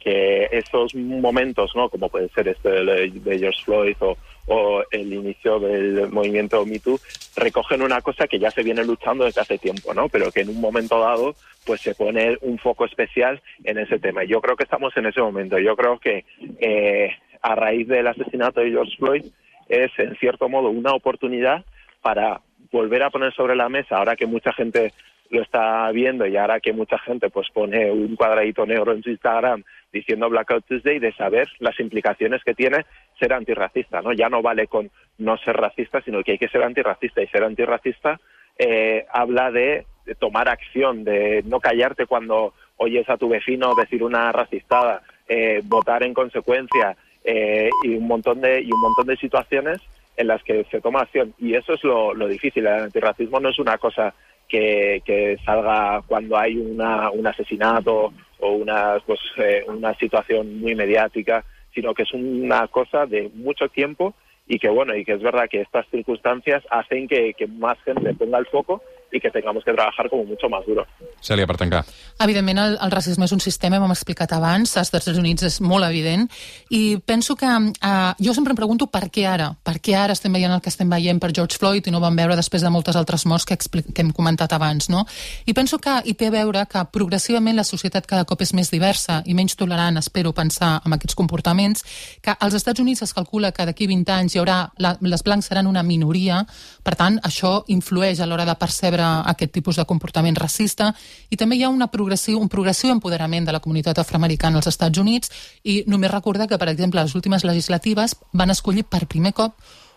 esos 0.52 0.96
momentos, 0.96 1.76
¿no? 1.76 1.90
como 1.90 2.10
puede 2.10 2.30
ser 2.30 2.48
este 2.48 2.70
de, 2.70 3.10
de 3.10 3.40
George 3.40 3.64
Floyd 3.64 3.96
o, 4.00 4.18
o, 4.48 4.84
el 4.92 5.14
inicio 5.14 5.60
del 5.60 6.10
movimiento 6.10 6.66
Me 6.66 6.80
Too, 6.80 7.00
recogen 7.36 7.82
una 7.82 8.02
cosa 8.02 8.28
que 8.28 8.40
ya 8.40 8.52
se 8.52 8.64
viene 8.64 8.86
luchando 8.86 9.26
desde 9.26 9.42
hace 9.42 9.58
tiempo, 9.58 9.94
¿no? 9.94 10.08
pero 10.10 10.32
que 10.32 10.42
en 10.42 10.50
un 10.50 10.62
momento 10.62 11.00
dado 11.00 11.36
pues 11.66 11.82
se 11.82 11.96
pone 11.96 12.38
un 12.42 12.58
foco 12.58 12.86
especial 12.86 13.42
en 13.64 13.78
ese 13.78 14.00
tema. 14.00 14.24
Yo 14.24 14.42
creo 14.42 14.56
que 14.56 14.64
estamos 14.64 14.96
en 14.98 15.06
ese 15.06 15.22
momento. 15.22 15.58
Yo 15.60 15.76
creo 15.76 15.98
que 15.98 16.26
eh, 16.60 17.10
a 17.42 17.56
raíz 17.56 17.88
del 17.88 18.08
asesinato 18.08 18.62
de 18.62 18.72
George 18.72 18.96
Floyd 18.98 19.26
es 19.70 19.92
en 19.98 20.16
cierto 20.18 20.50
modo 20.50 20.70
una 20.70 20.94
oportunidad 20.94 21.64
para 22.02 22.42
volver 22.72 23.04
a 23.04 23.10
poner 23.10 23.34
sobre 23.34 23.56
la 23.56 23.70
mesa, 23.70 23.98
ahora 23.98 24.16
que 24.16 24.26
mucha 24.26 24.52
gente 24.52 24.94
lo 25.34 25.42
está 25.42 25.90
viendo 25.92 26.26
y 26.26 26.38
ahora 26.38 26.60
que 26.60 26.74
mucha 26.74 26.98
gente 27.00 27.30
pues 27.30 27.50
pone 27.52 27.92
un 27.92 28.16
cuadradito 28.16 28.66
negro 28.66 28.94
en 28.94 29.04
su 29.04 29.10
Instagram 29.10 29.64
diciendo 29.92 30.30
Blackout 30.30 30.66
Tuesday, 30.66 31.00
de 31.00 31.14
saber 31.14 31.48
las 31.60 31.80
implicaciones 31.80 32.44
que 32.44 32.54
tiene 32.54 32.86
ser 33.20 33.34
antirracista, 33.34 34.02
¿no? 34.02 34.14
Ya 34.14 34.30
no 34.30 34.42
vale 34.42 34.68
con 34.68 34.90
no 35.18 35.38
ser 35.38 35.56
racista, 35.56 36.02
sino 36.02 36.24
que 36.24 36.34
hay 36.34 36.38
que 36.38 36.50
ser 36.50 36.64
antirracista 36.64 37.22
y 37.22 37.28
ser 37.28 37.44
antirracista 37.44 38.20
eh, 38.58 39.06
habla 39.12 39.52
de, 39.52 39.86
tomar 40.20 40.50
acción, 40.50 41.04
de 41.04 41.44
no 41.46 41.60
callarte 41.60 42.06
cuando 42.06 42.54
oyes 42.78 43.10
a 43.10 43.18
tu 43.18 43.30
vecino 43.30 43.74
decir 43.74 44.04
una 44.04 44.32
racistada, 44.32 45.02
eh, 45.30 45.62
votar 45.64 46.04
en 46.04 46.14
consecuencia 46.14 46.98
eh, 47.24 47.70
y 47.84 47.96
un 47.96 48.08
montón 48.08 48.42
de 48.42 48.62
y 48.62 48.72
un 48.72 48.82
montón 48.82 49.08
de 49.08 49.16
situaciones 49.16 49.80
en 50.18 50.28
las 50.28 50.44
que 50.44 50.66
se 50.70 50.82
toma 50.82 51.02
acción 51.02 51.34
y 51.40 51.56
eso 51.56 51.74
es 51.74 51.84
lo 51.84 52.28
difícil. 52.28 52.68
El 52.68 52.84
antirracismo 52.84 53.40
no 53.40 53.50
es 53.50 53.60
una 53.60 53.78
cosa 53.78 54.14
que, 54.48 55.02
que 55.06 55.38
salga 55.46 56.02
cuando 56.08 56.38
hay 56.38 56.58
una, 56.58 57.10
un 57.12 57.26
asesinato 57.26 58.14
o 58.40 58.52
una, 58.52 58.98
pues, 59.06 59.20
eh, 59.38 59.64
una 59.68 59.94
situación 59.96 60.60
muy 60.60 60.76
mediática, 60.76 61.44
sino 61.74 61.94
que 61.94 62.04
es 62.04 62.14
una 62.14 62.68
cosa 62.68 63.06
de 63.06 63.30
mucho 63.34 63.68
tiempo 63.70 64.14
y 64.48 64.60
que 64.60 64.70
bueno, 64.70 64.96
y 64.96 65.06
que 65.06 65.14
es 65.14 65.22
verdad 65.22 65.48
que 65.50 65.62
estas 65.62 65.88
circunstancias 65.90 66.64
hacen 66.70 67.08
que, 67.08 67.34
que 67.34 67.48
más 67.48 67.82
gente 67.84 68.14
ponga 68.14 68.38
el 68.38 68.46
foco 68.46 68.84
y 69.14 69.20
que 69.20 69.30
tengamos 69.30 69.64
que 69.64 69.72
trabajar 69.72 70.10
como 70.10 70.26
mucho 70.26 70.50
más 70.50 70.66
duro. 70.66 70.86
Cèlia, 71.22 71.46
per 71.48 71.56
tancar. 71.56 71.86
Evidentment, 72.20 72.60
el, 72.60 72.78
el 72.82 72.92
racisme 72.92 73.28
és 73.30 73.32
un 73.32 73.40
sistema, 73.40 73.78
hem 73.78 73.94
explicat 73.94 74.34
abans, 74.34 74.74
als 74.76 74.90
Estats 74.90 75.20
Units 75.20 75.46
és 75.46 75.60
molt 75.62 75.86
evident, 75.86 76.26
i 76.74 76.98
penso 77.06 77.36
que 77.38 77.48
uh, 77.48 78.12
jo 78.18 78.34
sempre 78.34 78.56
em 78.56 78.60
pregunto 78.60 78.90
per 78.92 79.06
què 79.14 79.28
ara, 79.30 79.52
per 79.64 79.78
què 79.86 79.94
ara 79.96 80.18
estem 80.18 80.34
veient 80.34 80.52
el 80.52 80.64
que 80.66 80.72
estem 80.74 80.90
veient 80.90 81.22
per 81.22 81.30
George 81.32 81.62
Floyd 81.62 81.88
i 81.88 81.94
no 81.94 82.02
vam 82.04 82.18
veure 82.18 82.36
després 82.36 82.66
de 82.66 82.72
moltes 82.74 82.98
altres 82.98 83.28
morts 83.30 83.46
que, 83.46 83.56
que 83.56 84.02
hem 84.02 84.12
comentat 84.12 84.56
abans, 84.58 84.90
no? 84.90 85.06
I 85.46 85.54
penso 85.54 85.78
que 85.78 86.00
hi 86.04 86.18
té 86.18 86.32
a 86.32 86.34
veure 86.34 86.66
que 86.70 86.84
progressivament 86.92 87.56
la 87.56 87.68
societat 87.68 88.10
cada 88.10 88.26
cop 88.26 88.42
és 88.42 88.56
més 88.58 88.74
diversa 88.74 89.22
i 89.30 89.38
menys 89.38 89.56
tolerant, 89.56 90.02
espero 90.02 90.34
pensar, 90.34 90.80
amb 90.82 90.98
aquests 90.98 91.16
comportaments, 91.16 91.86
que 92.26 92.34
als 92.34 92.58
Estats 92.58 92.82
Units 92.82 93.06
es 93.06 93.14
calcula 93.14 93.54
que 93.54 93.70
d'aquí 93.70 93.88
20 93.88 94.18
anys 94.18 94.36
hi 94.36 94.42
haurà, 94.42 94.58
la, 94.82 94.98
les 95.06 95.24
blancs 95.24 95.54
seran 95.54 95.70
una 95.70 95.86
minoria, 95.86 96.42
per 96.84 96.98
tant, 96.98 97.22
això 97.24 97.62
influeix 97.72 98.20
a 98.20 98.28
l'hora 98.28 98.50
de 98.50 98.58
percebre 98.60 99.03
aquest 99.30 99.54
tipus 99.54 99.78
de 99.80 99.86
comportament 99.86 100.38
racista 100.40 100.92
i 101.30 101.38
també 101.40 101.58
hi 101.58 101.64
ha 101.64 101.72
una 101.74 101.88
progressiu, 101.92 102.40
un 102.40 102.50
progressiu 102.50 102.92
empoderament 102.94 103.46
de 103.46 103.56
la 103.56 103.62
comunitat 103.64 104.00
afroamericana 104.00 104.60
als 104.60 104.70
Estats 104.72 105.00
Units 105.00 105.32
i 105.64 105.84
només 105.88 106.12
recordar 106.12 106.48
que, 106.48 106.58
per 106.58 106.70
exemple, 106.70 107.02
les 107.02 107.16
últimes 107.16 107.44
legislatives 107.44 108.16
van 108.32 108.52
escollir 108.52 108.84
per 108.84 109.06
primer 109.08 109.34
cop 109.34 109.56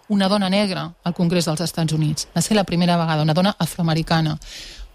una 0.09 0.29
dona 0.29 0.49
negra 0.49 0.87
al 1.03 1.15
Congrés 1.15 1.47
dels 1.47 1.61
Estats 1.61 1.93
Units. 1.93 2.29
Va 2.35 2.43
ser 2.43 2.57
la 2.57 2.65
primera 2.65 2.97
vegada, 2.97 3.23
una 3.23 3.35
dona 3.35 3.57
afroamericana. 3.59 4.39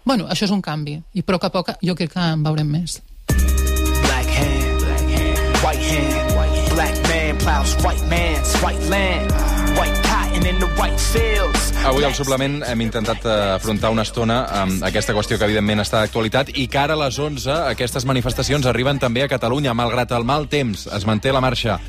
Bueno, 0.04 0.26
això 0.26 0.48
és 0.48 0.54
un 0.54 0.62
canvi, 0.62 0.96
i 1.14 1.22
poc 1.22 1.44
a 1.44 1.50
poc 1.54 1.74
jo 1.82 1.94
crec 1.94 2.14
que 2.14 2.30
en 2.32 2.42
veurem 2.42 2.68
més. 2.68 3.00
Black 3.28 4.32
hand, 4.38 4.82
black 4.82 5.12
hand, 5.14 5.62
white 5.62 5.90
hand, 5.92 6.74
black 6.74 7.08
man 7.08 7.38
plows 7.38 7.74
white 7.84 8.04
man's 8.08 8.56
white 8.62 8.82
land, 8.88 9.30
white 9.76 9.98
cotton 10.04 10.46
in 10.46 10.58
the 10.58 10.68
white 10.78 10.98
fields. 10.98 11.61
Avui 11.82 12.04
al 12.06 12.14
suplement 12.14 12.60
hem 12.62 12.82
intentat 12.84 13.24
eh, 13.26 13.32
afrontar 13.56 13.90
una 13.90 14.04
estona 14.06 14.36
amb 14.60 14.84
aquesta 14.86 15.16
qüestió 15.16 15.34
que 15.34 15.48
evidentment 15.48 15.82
està 15.82 16.04
d'actualitat 16.04 16.52
i 16.54 16.68
que 16.70 16.78
ara 16.78 16.94
a 16.94 17.00
les 17.00 17.18
11 17.18 17.56
aquestes 17.72 18.06
manifestacions 18.06 18.68
arriben 18.70 19.02
també 19.02 19.24
a 19.24 19.30
Catalunya. 19.32 19.74
Malgrat 19.74 20.14
el 20.14 20.22
mal 20.22 20.46
temps, 20.46 20.86
es 20.86 21.06
manté 21.10 21.34
la 21.34 21.42
marxa 21.42 21.80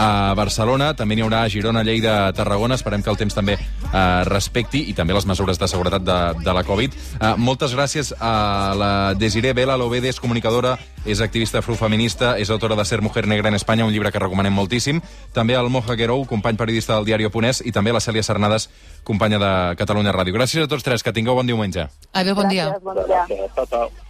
a 0.00 0.32
Barcelona, 0.34 0.94
també 0.96 1.16
n'hi 1.16 1.24
haurà 1.24 1.42
a 1.44 1.50
Girona, 1.52 1.82
Lleida, 1.84 2.32
Tarragona. 2.32 2.78
Esperem 2.78 3.02
que 3.04 3.10
el 3.12 3.18
temps 3.20 3.36
també 3.36 3.56
eh, 3.58 4.22
respecti 4.28 4.86
i 4.88 4.94
també 4.96 5.12
les 5.12 5.26
mesures 5.28 5.60
de 5.60 5.68
seguretat 5.68 6.06
de, 6.06 6.18
de 6.40 6.54
la 6.56 6.64
Covid. 6.64 6.96
Eh, 6.96 7.34
moltes 7.36 7.74
gràcies 7.76 8.14
a 8.16 8.32
la 8.78 8.90
Desiree 9.18 9.52
Vela, 9.56 9.76
l'OBD 9.76 10.08
és 10.08 10.20
comunicadora, 10.22 10.76
és 11.04 11.20
activista 11.20 11.60
afrofeminista, 11.60 12.36
és 12.40 12.50
autora 12.50 12.78
de 12.78 12.84
Ser 12.88 13.02
Mujer 13.04 13.26
Negra 13.28 13.52
en 13.52 13.60
Espanya, 13.60 13.84
un 13.84 13.92
llibre 13.92 14.12
que 14.12 14.22
recomanem 14.22 14.56
moltíssim. 14.56 15.02
També 15.36 15.56
al 15.56 15.68
Moja 15.70 15.96
Guerou, 16.00 16.24
company 16.28 16.56
periodista 16.56 16.96
del 16.96 17.08
diari 17.08 17.28
Oponès, 17.28 17.60
i 17.64 17.72
també 17.72 17.92
a 17.92 17.98
la 17.98 18.04
Cèlia 18.04 18.24
Cernades, 18.24 18.70
companya 19.04 19.40
de 19.42 19.52
Catalunya 19.80 20.16
Ràdio. 20.16 20.36
Gràcies 20.36 20.64
a 20.64 20.70
tots 20.70 20.86
tres, 20.86 21.04
que 21.04 21.12
tingueu 21.12 21.36
bon 21.36 21.48
diumenge. 21.48 21.90
Adéu, 22.12 22.38
bon 22.38 22.48
dia. 22.48 22.70
Gràcies, 22.70 22.88
bon 22.88 23.04
dia. 23.04 23.26
Gràcies. 23.28 23.52
Ciao, 23.54 23.66
ciao. 23.66 24.09